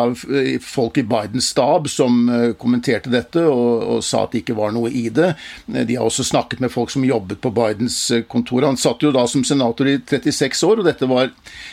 folk 0.64 0.98
i 0.98 1.06
Bidens 1.06 1.50
stab 1.54 1.88
som 1.90 2.28
eh, 2.28 2.52
kommenterte 2.58 3.12
dette 3.12 3.42
og, 3.46 3.82
og, 3.96 4.04
sa 4.04 4.24
at 4.24 4.34
det 4.34 4.42
ikke 4.42 4.56
var 4.58 4.74
noe 4.74 4.90
i 4.90 5.06
det. 5.14 5.32
Eh, 5.72 5.84
de 5.86 5.98
har 5.98 6.06
også 6.06 6.26
snakket 6.26 6.62
med 6.64 6.72
folk 6.72 6.92
som 6.92 7.04
jobbet 7.06 7.40
på 7.44 7.52
Bidens 7.54 7.98
eh, 8.10 8.24
kontor. 8.28 8.66
Han 8.66 8.80
satt 8.80 9.04
jo 9.04 9.12
da 9.14 9.26
som 9.30 9.44
senator 9.46 9.88
i 9.90 9.98
36 10.00 10.64
år, 10.68 10.82
og 10.82 10.88
dette 10.88 11.08
var 11.10 11.30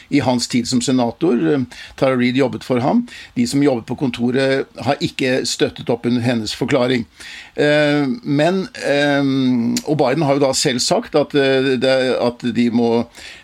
i 0.09 0.21
hans 0.23 0.49
tid 0.51 0.69
som 0.69 0.83
senator. 0.83 1.39
Eh, 1.53 1.65
Tara 1.99 2.17
Reed 2.19 2.39
jobbet 2.39 2.67
for 2.67 2.83
ham. 2.83 3.05
De 3.37 3.47
som 3.47 3.63
jobbet 3.63 3.87
på 3.89 3.99
kontoret, 3.99 4.67
har 4.85 5.01
ikke 5.03 5.41
støttet 5.47 5.89
opp 5.91 6.05
under 6.09 6.23
hennes 6.23 6.53
forklaring. 6.57 7.05
Men 8.23 8.61
Og 9.85 9.97
Biden 9.99 10.23
har 10.25 10.37
jo 10.37 10.43
da 10.43 10.51
selv 10.55 10.79
sagt 10.83 11.15
at 11.19 11.33
det 11.33 11.95
at 12.19 12.43
de 12.55 12.67
må 12.73 12.89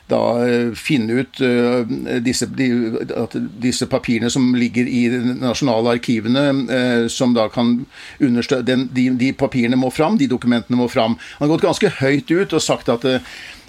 da 0.08 0.20
eh, 0.46 0.70
finne 0.78 1.20
ut 1.20 1.42
uh, 1.44 1.84
disse, 2.24 2.48
at 2.48 3.36
disse 3.60 3.88
papirene 3.92 4.30
som 4.32 4.54
ligger 4.56 4.88
i 4.88 5.04
de 5.12 5.20
nasjonale 5.42 5.98
arkivene, 5.98 6.46
uh, 6.72 7.08
som 7.12 7.36
da 7.36 7.50
kan 7.52 7.82
understøtte 8.24 8.78
de, 8.96 9.10
de, 9.20 9.34
papirene 9.36 9.80
må 9.80 9.92
fram, 9.92 10.20
de 10.20 10.30
dokumentene 10.32 10.80
må 10.80 10.88
fram. 10.92 11.18
Han 11.40 11.48
har 11.48 11.56
gått 11.56 11.68
ganske 11.68 11.94
høyt 12.00 12.32
ut 12.32 12.56
og 12.56 12.64
sagt 12.64 12.92
at, 12.94 13.06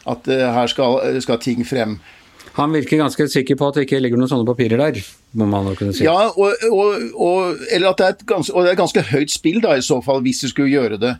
at 0.08 0.30
her 0.30 0.70
skal, 0.70 1.00
skal 1.24 1.42
ting 1.42 1.66
frem. 1.66 1.98
Han 2.58 2.74
virker 2.74 2.98
ganske 2.98 3.28
sikker 3.30 3.54
på 3.58 3.68
at 3.68 3.76
det 3.78 3.86
ikke 3.86 4.00
ligger 4.02 4.18
noen 4.18 4.30
sånne 4.30 4.46
papirer 4.48 4.80
der, 4.80 4.96
må 5.38 5.46
man 5.46 5.68
kunne 5.78 5.92
si. 5.94 6.02
Ja, 6.02 6.26
og, 6.26 6.64
og, 6.72 7.04
og, 7.14 7.60
eller 7.70 7.92
at 7.92 8.00
det 8.00 8.06
er 8.06 8.16
et 8.16 8.24
ganske, 8.26 8.54
og 8.54 8.64
det 8.64 8.72
er 8.72 8.74
et 8.74 8.80
ganske 8.80 9.04
høyt 9.12 9.30
spill 9.30 9.60
da, 9.62 9.76
i 9.78 9.84
så 9.84 10.00
fall, 10.02 10.24
hvis 10.24 10.42
de 10.42 10.50
skulle 10.50 10.72
gjøre 10.72 10.98
det. 10.98 11.12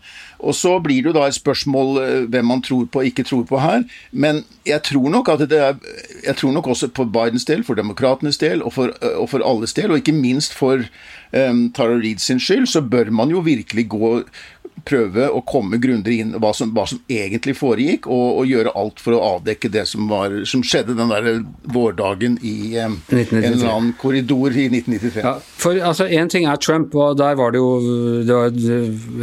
Og 0.42 0.56
så 0.58 0.74
blir 0.82 1.04
det 1.04 1.12
jo 1.12 1.14
da 1.14 1.28
et 1.28 1.38
spørsmål 1.38 2.00
eh, 2.02 2.26
hvem 2.32 2.50
man 2.50 2.62
tror 2.66 2.88
på 2.90 3.04
og 3.04 3.10
ikke 3.10 3.26
tror 3.28 3.44
på 3.46 3.60
her. 3.62 3.86
Men 4.10 4.42
jeg 4.66 4.82
tror 4.90 5.14
nok 5.14 5.30
at 5.34 5.46
det 5.50 5.60
er 5.62 5.78
Jeg 6.24 6.36
tror 6.36 6.52
nok 6.52 6.66
også 6.66 6.88
på 6.88 7.04
Bidens 7.04 7.46
del, 7.46 7.62
for 7.64 7.78
demokratenes 7.78 8.38
del 8.38 8.62
og 8.62 8.72
for, 8.74 8.92
og 9.14 9.28
for 9.30 9.44
alles 9.46 9.72
del, 9.78 9.90
og 9.90 10.02
ikke 10.02 10.12
minst 10.12 10.54
for 10.54 10.82
um, 11.32 11.68
Tara 11.72 11.98
Reed 11.98 12.18
sin 12.18 12.40
skyld, 12.40 12.66
så 12.66 12.82
bør 12.82 13.10
man 13.10 13.30
jo 13.30 13.38
virkelig 13.38 13.88
gå 13.88 14.22
prøve 14.88 15.28
å 15.30 15.42
komme 15.46 15.80
grundigere 15.82 16.24
inn 16.24 16.36
hva 16.40 16.52
som, 16.56 16.72
hva 16.76 16.86
som 16.88 17.00
egentlig 17.12 17.56
foregikk, 17.58 18.08
og, 18.08 18.40
og, 18.40 18.48
gjøre 18.48 18.72
alt 18.80 19.02
for 19.04 19.16
å 19.16 19.22
avdekke 19.34 19.70
det 19.72 19.84
som, 19.90 20.08
var, 20.10 20.34
som 20.48 20.64
skjedde 20.64 20.96
den 20.98 21.12
der 21.12 21.42
vårdagen 21.74 22.38
i 22.40 22.74
eh, 22.78 22.88
en 22.88 23.36
eller 23.42 23.68
annen 23.68 23.92
korridor 24.00 24.54
i 24.54 24.68
1993. 24.70 25.22
Ja, 25.24 25.36
for 25.60 25.78
altså, 25.90 26.08
Én 26.08 26.32
ting 26.32 26.48
er 26.48 26.60
Trump, 26.62 26.94
og 26.96 27.18
der 27.20 27.36
var 27.38 27.52
det 27.52 27.60
jo 27.60 27.70
det 28.24 28.34
var 28.34 28.50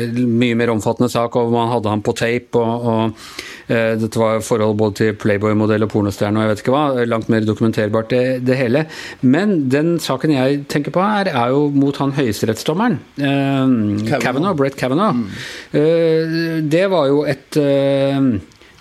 en 0.06 0.38
mye 0.40 0.58
mer 0.58 0.74
omfattende 0.76 1.10
sak, 1.12 1.36
og 1.40 1.54
man 1.54 1.72
hadde 1.74 1.92
ham 1.92 2.06
på 2.06 2.16
tape. 2.18 2.62
og, 2.62 2.86
og 2.86 3.56
Eh, 3.68 3.96
dette 3.98 4.20
var 4.22 4.44
forhold 4.46 4.78
både 4.78 4.98
til 5.00 5.16
Playboy-modell 5.18 5.88
og 5.88 5.90
pornostjerne 5.90 6.38
og 6.38 6.46
jeg 6.46 6.52
vet 6.52 6.62
ikke 6.62 6.74
hva. 6.76 7.06
Langt 7.10 7.32
mer 7.34 7.46
dokumenterbart, 7.48 8.12
det, 8.14 8.24
det, 8.46 8.58
hele. 8.60 8.86
Men 9.26 9.58
den 9.74 9.96
saken 10.02 10.36
jeg 10.36 10.60
tenker 10.72 10.94
på 10.94 11.02
her, 11.02 11.32
er 11.32 11.54
jo 11.54 11.66
mot 11.74 11.98
han 12.02 12.14
høyesterettsdommeren. 12.16 13.00
Eh, 13.18 14.20
Kavanaugh, 14.22 14.58
Brett 14.58 14.78
Kavanaugh. 14.78 15.18
Mm. 15.18 15.26
Eh, 15.76 16.62
det 16.66 16.86
var 16.92 17.10
jo 17.12 17.24
et 17.30 17.58
eh, 17.62 18.30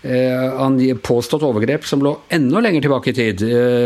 eh 0.05 1.01
påstått 1.01 1.47
overgrep 1.49 1.87
som 1.89 2.03
lå 2.05 2.13
enda 2.29 2.61
lenger 2.61 2.85
tilbake 2.85 3.11
i 3.11 3.17
tid. 3.17 3.45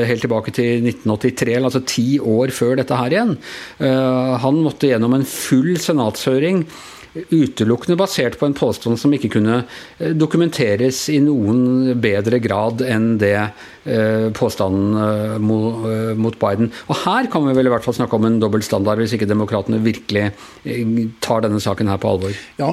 Helt 0.08 0.24
tilbake 0.24 0.50
til 0.50 0.82
1983, 0.82 1.58
altså 1.62 1.84
ti 1.86 2.18
år 2.18 2.50
før 2.50 2.76
dette 2.80 2.98
her 2.98 3.14
igjen. 3.14 3.36
Han 3.78 4.62
måtte 4.64 4.90
gjennom 4.90 5.14
en 5.14 5.26
full 5.28 5.76
senatshøring 5.78 6.64
utelukkende 7.14 7.96
basert 7.98 8.38
på 8.38 8.46
en 8.46 8.54
påstand 8.56 8.98
som 9.00 9.12
ikke 9.14 9.30
kunne 9.38 9.62
eh, 9.98 10.12
dokumenteres 10.16 11.06
i 11.12 11.18
noen 11.24 11.94
bedre 12.00 12.40
grad 12.42 12.82
enn 12.84 13.16
det 13.20 13.34
eh, 13.38 14.28
påstanden 14.36 14.98
eh, 15.02 15.36
mot 15.40 16.38
Biden. 16.40 16.70
Og 16.88 17.02
her 17.04 17.28
kan 17.32 17.46
vi 17.48 17.56
vel 17.56 17.70
i 17.70 17.72
hvert 17.72 17.86
fall 17.86 17.96
snakke 17.96 18.18
om 18.18 18.28
en 18.28 18.38
dobbeltstandard, 18.42 19.00
hvis 19.02 19.16
ikke 19.16 19.28
demokratene 19.28 19.80
virkelig 19.82 20.28
tar 21.24 21.44
denne 21.44 21.60
saken 21.62 21.90
her 21.90 22.00
på 22.00 22.12
alvor. 22.12 22.36
Ja, 22.60 22.72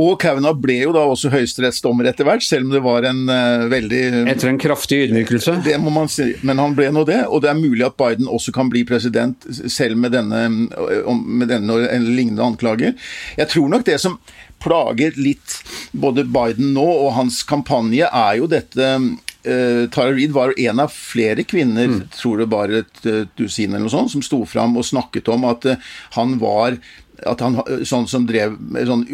og 0.00 0.16
Kavanaugh 0.22 0.58
ble 0.60 0.80
jo 0.82 0.94
da 0.96 1.04
også 1.06 1.30
høyesterettsdommer 1.34 2.10
etter 2.10 2.28
hvert, 2.28 2.44
selv 2.44 2.68
om 2.68 2.74
det 2.74 2.82
var 2.84 3.06
en 3.08 3.24
veldig 3.70 4.02
Etter 4.32 4.50
en 4.50 4.60
kraftig 4.60 5.04
ydmykelse? 5.06 5.58
Det 5.64 5.76
må 5.80 5.92
man 5.94 6.10
si, 6.12 6.28
men 6.46 6.60
han 6.60 6.74
ble 6.76 6.90
nå 6.94 7.04
det. 7.08 7.22
Og 7.30 7.42
det 7.44 7.50
er 7.52 7.58
mulig 7.58 7.86
at 7.86 7.96
Biden 7.98 8.28
også 8.30 8.52
kan 8.54 8.70
bli 8.72 8.84
president 8.88 9.46
selv 9.72 9.98
med 10.00 10.14
denne, 10.16 10.42
med 10.50 11.50
denne 11.50 11.78
eller 11.86 12.10
lignende 12.10 12.44
anklager. 12.44 12.94
Jeg 13.38 13.50
tror 13.52 13.70
nok 13.72 13.85
det 13.88 13.98
som 14.02 14.18
plager 14.62 15.16
litt 15.20 15.60
både 15.92 16.24
Biden 16.24 16.74
nå 16.76 16.86
og 16.86 17.14
hans 17.16 17.42
kampanje, 17.48 18.08
er 18.08 18.36
jo 18.40 18.50
dette 18.50 18.90
uh, 18.96 19.82
Tara 19.94 20.12
Reid 20.12 20.34
var 20.34 20.54
en 20.58 20.82
av 20.82 20.92
flere 20.92 21.46
kvinner, 21.46 21.90
mm. 21.92 22.04
tror 22.16 22.42
det 22.42 22.50
bare 22.52 22.84
et 22.84 23.02
dusin 23.38 23.72
eller 23.72 23.86
noe 23.86 23.94
sånt, 23.94 24.14
som 24.14 24.24
sto 24.24 24.42
fram 24.48 24.76
og 24.78 24.88
snakket 24.88 25.30
om 25.32 25.46
at 25.48 25.68
uh, 25.70 25.90
han 26.18 26.38
var 26.42 26.80
at 27.24 27.40
han 27.40 27.54
sånn 27.88 28.04
som 28.10 28.26
drev 28.28 28.58
sånn 28.84 29.06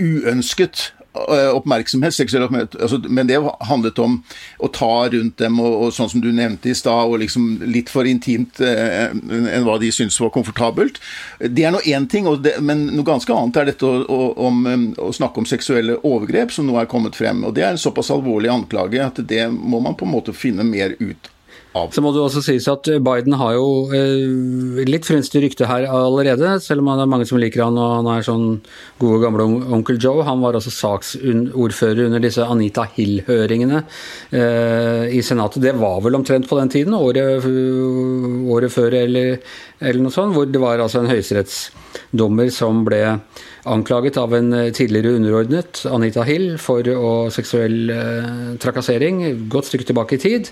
uønsket 0.00 0.86
oppmerksomhet, 1.14 2.14
seksuell 2.14 2.46
oppmerksomhet, 2.48 2.76
altså, 2.82 2.98
men 3.08 3.28
det 3.28 3.38
handlet 3.68 3.98
om 4.02 4.16
å 4.58 4.70
ta 4.74 5.08
rundt 5.12 5.38
dem, 5.38 5.60
og, 5.62 5.76
og 5.86 5.94
sånn 5.94 6.10
som 6.10 6.22
du 6.24 6.30
nevnte 6.34 6.72
i 6.72 6.76
stad, 6.76 7.10
og 7.10 7.20
liksom 7.22 7.62
litt 7.70 7.92
for 7.92 8.08
intimt 8.08 8.60
eh, 8.64 9.10
enn 9.12 9.66
hva 9.66 9.78
de 9.82 9.92
syntes 9.94 10.18
var 10.22 10.32
komfortabelt. 10.34 10.98
Det 11.38 11.66
er 11.66 11.74
nå 11.74 11.82
én 11.86 12.08
ting, 12.10 12.26
det, 12.42 12.56
men 12.64 12.88
noe 12.92 13.06
ganske 13.06 13.34
annet 13.34 13.60
er 13.60 13.70
dette 13.70 13.86
å, 13.86 14.00
å, 14.02 14.20
om, 14.48 14.64
å, 14.98 15.12
snakke 15.14 15.42
om 15.42 15.48
seksuelle 15.48 16.00
overgrep, 16.02 16.54
som 16.54 16.66
nå 16.68 16.78
er 16.80 16.90
kommet 16.90 17.18
frem. 17.18 17.44
og 17.46 17.54
Det 17.54 17.66
er 17.66 17.74
en 17.74 17.84
såpass 17.84 18.10
alvorlig 18.14 18.52
anklage 18.52 19.02
at 19.04 19.22
det 19.22 19.46
må 19.52 19.82
man 19.84 19.96
på 19.98 20.08
en 20.08 20.14
måte 20.16 20.34
finne 20.36 20.66
mer 20.66 20.96
ut 20.98 21.30
av. 21.78 21.90
Så 21.94 22.02
må 22.04 22.12
det 22.14 22.22
også 22.22 22.42
sies 22.44 22.66
at 22.70 22.88
Biden 23.04 23.36
har 23.40 23.54
jo 23.56 23.66
eh, 23.94 24.84
litt 24.88 25.06
frynstig 25.08 25.42
rykte 25.44 25.68
her 25.68 25.86
allerede, 25.90 26.56
selv 26.64 26.82
om 26.82 26.90
det 26.92 27.04
er 27.04 27.12
mange 27.12 27.28
som 27.28 27.40
liker 27.42 27.64
han 27.66 27.78
og 27.80 27.94
han 27.98 28.10
er 28.14 28.26
sånn 28.26 28.46
gode 29.02 29.20
gamle 29.24 29.46
onkel 29.76 29.98
Joe. 30.00 30.24
Han 30.26 30.42
var 30.44 30.58
altså 30.58 30.72
saksordfører 30.74 32.06
under 32.08 32.22
disse 32.24 32.46
Anita 32.46 32.86
Hill-høringene 32.96 33.82
eh, 33.84 35.06
i 35.14 35.22
Senatet. 35.24 35.62
Det 35.64 35.76
var 35.80 36.00
vel 36.04 36.20
omtrent 36.20 36.48
på 36.50 36.58
den 36.60 36.72
tiden, 36.72 36.96
året, 36.98 37.44
året 38.54 38.74
før 38.74 39.00
eller, 39.04 39.38
eller 39.80 40.04
noe 40.04 40.14
sånt, 40.14 40.36
hvor 40.36 40.48
det 40.48 40.62
var 40.62 40.82
altså 40.82 41.02
en 41.02 41.12
høyesterettsdommer 41.94 42.50
som 42.50 42.84
ble 42.84 43.18
anklaget 43.64 44.16
av 44.20 44.34
en 44.34 44.52
eh, 44.52 44.70
tidligere 44.72 45.16
underordnet, 45.16 45.84
Anita 45.88 46.22
Hill, 46.22 46.58
for 46.60 46.84
seksuell 47.32 47.90
eh, 47.90 48.56
trakassering, 48.60 49.48
godt 49.48 49.70
stykke 49.70 49.86
tilbake 49.88 50.18
i 50.18 50.20
tid. 50.20 50.50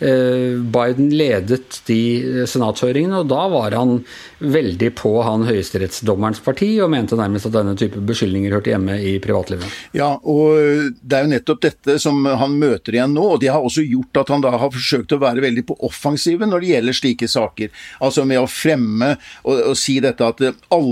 Eh, 0.00 0.56
Biden 0.72 1.10
ledet 1.12 1.82
de 1.88 2.46
senatshøringene, 2.48 3.20
og 3.20 3.28
da 3.28 3.42
var 3.52 3.76
han 3.76 3.98
veldig 4.40 4.90
på 4.96 5.12
han 5.26 5.44
høyesterettsdommerens 5.44 6.40
parti, 6.44 6.70
og 6.80 6.92
mente 6.94 7.18
nærmest 7.20 7.50
at 7.50 7.56
denne 7.58 7.76
type 7.76 8.00
beskyldninger 8.00 8.56
hørte 8.56 8.72
hjemme 8.72 8.96
i 8.96 9.18
privatlivet. 9.22 9.68
Ja, 9.96 10.14
og 10.20 10.94
det 11.00 11.18
er 11.18 11.26
jo 11.26 11.32
nettopp 11.34 11.62
dette 11.66 11.98
som 12.00 12.24
han 12.24 12.56
møter 12.60 12.96
igjen 12.96 13.12
nå, 13.16 13.26
og 13.34 13.44
det 13.44 13.52
har 13.52 13.64
også 13.64 13.84
gjort 13.84 14.22
at 14.24 14.32
han 14.32 14.44
da 14.44 14.54
har 14.56 14.72
forsøkt 14.72 15.12
å 15.12 15.20
være 15.20 15.44
veldig 15.44 15.66
på 15.68 15.78
offensiven 15.84 16.52
når 16.52 16.64
det 16.64 16.72
gjelder 16.72 17.00
slike 17.02 17.28
saker. 17.28 17.76
Altså 18.04 18.24
med 18.28 18.40
å 18.40 18.48
fremme 18.48 19.14
og, 19.44 19.52
og 19.52 19.76
si 19.78 19.98
dette 20.04 20.32
at 20.32 20.40
alle, 20.44 20.83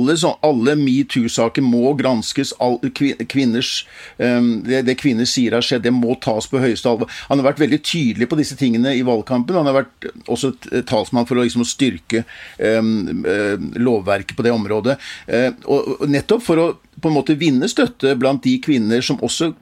alle 0.42 0.74
metoo-saker 0.78 1.64
må 1.64 1.92
granskes. 1.98 2.52
All, 2.62 2.78
kvinners, 3.30 3.86
um, 4.18 4.62
det, 4.66 4.84
det, 4.88 4.98
kvinner 5.00 5.28
sier 5.28 5.56
har 5.56 5.64
skjedd, 5.64 5.84
det 5.86 5.94
må 5.94 6.16
tas 6.22 6.48
på 6.50 6.62
høyeste 6.62 6.90
alvor. 6.90 7.10
Han 7.28 7.40
har 7.40 7.50
vært 7.52 7.62
veldig 7.64 7.80
tydelig 7.86 8.28
på 8.30 8.38
disse 8.40 8.58
tingene 8.60 8.94
i 8.96 9.04
valgkampen. 9.06 9.58
Han 9.58 9.70
har 9.70 9.82
vært 9.82 10.08
også 10.26 10.54
talsmann 10.88 11.28
for 11.28 11.38
å, 11.38 11.46
liksom, 11.46 11.66
styrke 11.68 12.24
um, 12.58 13.24
lovverket 13.78 14.36
på 14.38 14.46
det 14.46 14.54
området. 14.54 14.98
Uh, 15.28 15.50
og 15.70 16.08
nettopp 16.10 16.46
for 16.46 16.62
å 16.62 16.70
på 17.02 17.10
en 17.10 17.16
måte 17.16 17.34
vinne 17.38 17.68
støtte 17.70 18.14
blant 18.20 18.44
de 18.44 18.58
kvinner 18.62 19.02
som 19.04 19.20
også 19.24 19.52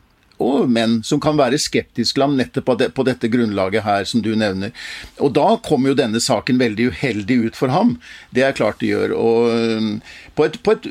og 0.40 0.70
menn 0.72 1.00
som 1.06 1.20
kan 1.22 1.38
være 1.38 1.60
skeptiske 1.60 2.20
nettopp 2.20 2.66
på, 2.66 2.76
nettopp 2.78 2.96
på, 2.96 3.06
dette 3.08 3.30
grunnlaget 3.32 3.84
her 3.84 4.06
som 4.08 4.22
du 4.24 4.32
nevner. 4.38 4.72
Og 5.20 5.34
da 5.36 5.56
kommer 5.66 5.92
jo 5.92 5.98
denne 5.98 6.20
saken 6.20 6.60
veldig 6.60 6.90
uheldig 6.92 7.38
ut 7.46 7.58
for 7.58 7.72
ham. 7.74 7.96
Det 8.34 8.44
er 8.46 8.56
klart 8.56 8.80
det 8.80 8.92
gjør. 8.92 9.14
Og 9.16 9.50
um, 9.50 9.90
på 10.36 10.48
et, 10.48 10.60
på 10.62 10.76
et 10.76 10.90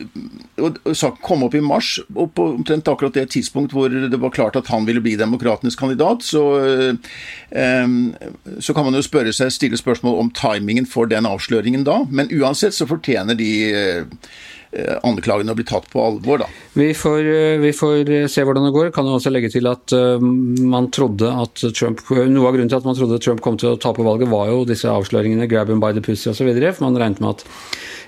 Saken 0.60 1.22
kom 1.24 1.46
opp 1.46 1.54
i 1.56 1.62
mars, 1.64 1.94
og 2.12 2.34
på 2.36 2.50
omtrent 2.58 2.90
akkurat 2.92 3.16
det 3.16 3.30
tidspunkt 3.32 3.72
hvor 3.72 3.88
det 3.90 4.20
var 4.20 4.34
klart 4.36 4.58
at 4.60 4.68
han 4.68 4.84
ville 4.88 5.00
bli 5.04 5.14
demokratenes 5.20 5.78
kandidat, 5.80 6.26
så, 6.26 6.44
um, 7.56 8.00
så 8.60 8.76
kan 8.76 8.88
man 8.88 8.98
jo 8.98 9.06
spørre 9.06 9.32
seg, 9.36 9.54
stille 9.56 9.80
spørsmål 9.80 10.20
om 10.20 10.34
timingen 10.36 10.88
for 10.90 11.08
den 11.10 11.30
avsløringen 11.30 11.86
da. 11.88 12.02
Men 12.12 12.32
uansett 12.36 12.76
så 12.76 12.90
fortjener 12.90 13.40
de 13.40 13.50
Eh, 13.60 14.04
anklagene 15.04 15.54
å 15.54 15.58
bli 15.58 15.66
tatt 15.66 15.88
på 15.90 16.02
alvor. 16.04 16.44
Da. 16.44 16.48
Vi 16.78 16.94
får, 16.94 17.20
eh, 17.20 17.58
vi 17.58 17.72
får, 17.74 18.10
eh, 18.10 18.28
se 18.28 18.44
hvordan 18.44 18.66
det 18.66 18.74
går. 18.74 18.92
Kan 18.94 19.06
jo 19.06 19.18
også 19.18 19.32
legge 19.32 19.52
til 19.52 19.66
at 19.68 19.92
man 20.22 20.92
trodde 20.92 21.26
at 21.26 21.56
Trump, 21.74 22.02
Noe 22.10 22.48
av 22.48 22.54
grunnen 22.54 22.70
til 22.70 22.78
at 22.78 22.86
man 22.86 22.96
trodde 22.96 23.20
Trump 23.20 23.42
kom 23.42 23.58
til 23.58 23.76
å 23.76 23.80
tape 23.80 24.06
valget, 24.06 24.30
var 24.30 24.48
jo 24.48 24.66
disse 24.66 24.86
avsløringene, 24.86 25.50
grab 25.50 25.70
him 25.70 25.80
by 25.80 25.92
the 25.92 26.02
pussy 26.02 26.30
osv. 26.30 26.74
For 26.74 26.84
man 26.84 26.96
regnet 26.96 27.20
med 27.20 27.30
at 27.30 27.44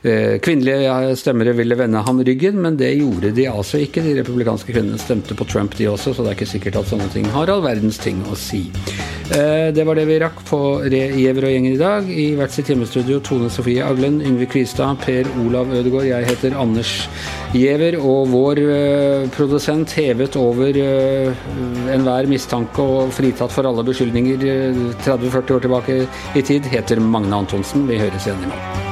kvinnelige 0.02 1.16
stemmere 1.20 1.54
ville 1.54 1.78
vende 1.78 2.02
ham 2.02 2.24
ryggen, 2.26 2.58
men 2.64 2.78
det 2.80 2.96
gjorde 2.98 3.30
de 3.38 3.46
altså 3.52 3.84
ikke. 3.84 4.02
De 4.02 4.16
republikanske 4.18 4.74
kvinnene 4.74 4.98
stemte 4.98 5.38
på 5.38 5.46
Trump, 5.46 5.78
de 5.78 5.90
også, 5.92 6.16
så 6.16 6.26
det 6.26 6.32
er 6.32 6.40
ikke 6.40 6.54
sikkert 6.56 6.80
at 6.82 6.90
sånne 6.90 7.10
ting 7.14 7.28
har 7.36 7.52
all 7.54 7.62
verdens 7.62 8.02
ting 8.02 8.24
å 8.26 8.38
si. 8.40 8.64
Det 9.32 9.86
var 9.88 9.96
det 9.96 10.08
vi 10.10 10.18
rakk 10.20 10.42
på 10.50 10.58
Giæver 10.92 11.46
og 11.48 11.54
gjengen 11.54 11.76
i 11.76 11.80
dag. 11.80 12.10
I 12.10 12.26
hvert 12.36 12.52
sitt 12.52 12.68
hjemmestudio 12.74 13.22
Tone 13.24 13.48
Sofie 13.54 13.86
Aglen, 13.86 14.20
Yngve 14.26 14.50
Kvistad, 14.52 14.98
Per 15.06 15.30
Olav 15.46 15.72
Ødegaard. 15.72 16.10
Jeg 16.10 16.28
heter 16.28 16.58
Anders 16.60 16.92
Giæver, 17.54 17.96
og 18.02 18.28
vår 18.34 18.62
uh, 18.66 19.30
produsent 19.36 19.96
hevet 19.96 20.36
over 20.40 20.82
enhver 20.82 22.30
mistanke 22.32 22.84
og 22.84 23.12
fritatt 23.16 23.56
for 23.56 23.68
alle 23.70 23.88
beskyldninger 23.88 24.48
uh, 24.48 24.86
30-40 25.06 25.58
år 25.58 25.68
tilbake 25.68 26.00
i 26.36 26.48
tid, 26.48 26.72
heter 26.72 27.04
Magne 27.04 27.44
Antonsen. 27.46 27.88
Vi 27.88 28.02
høres 28.02 28.28
igjen 28.28 28.48
i 28.48 28.52
morgen. 28.52 28.90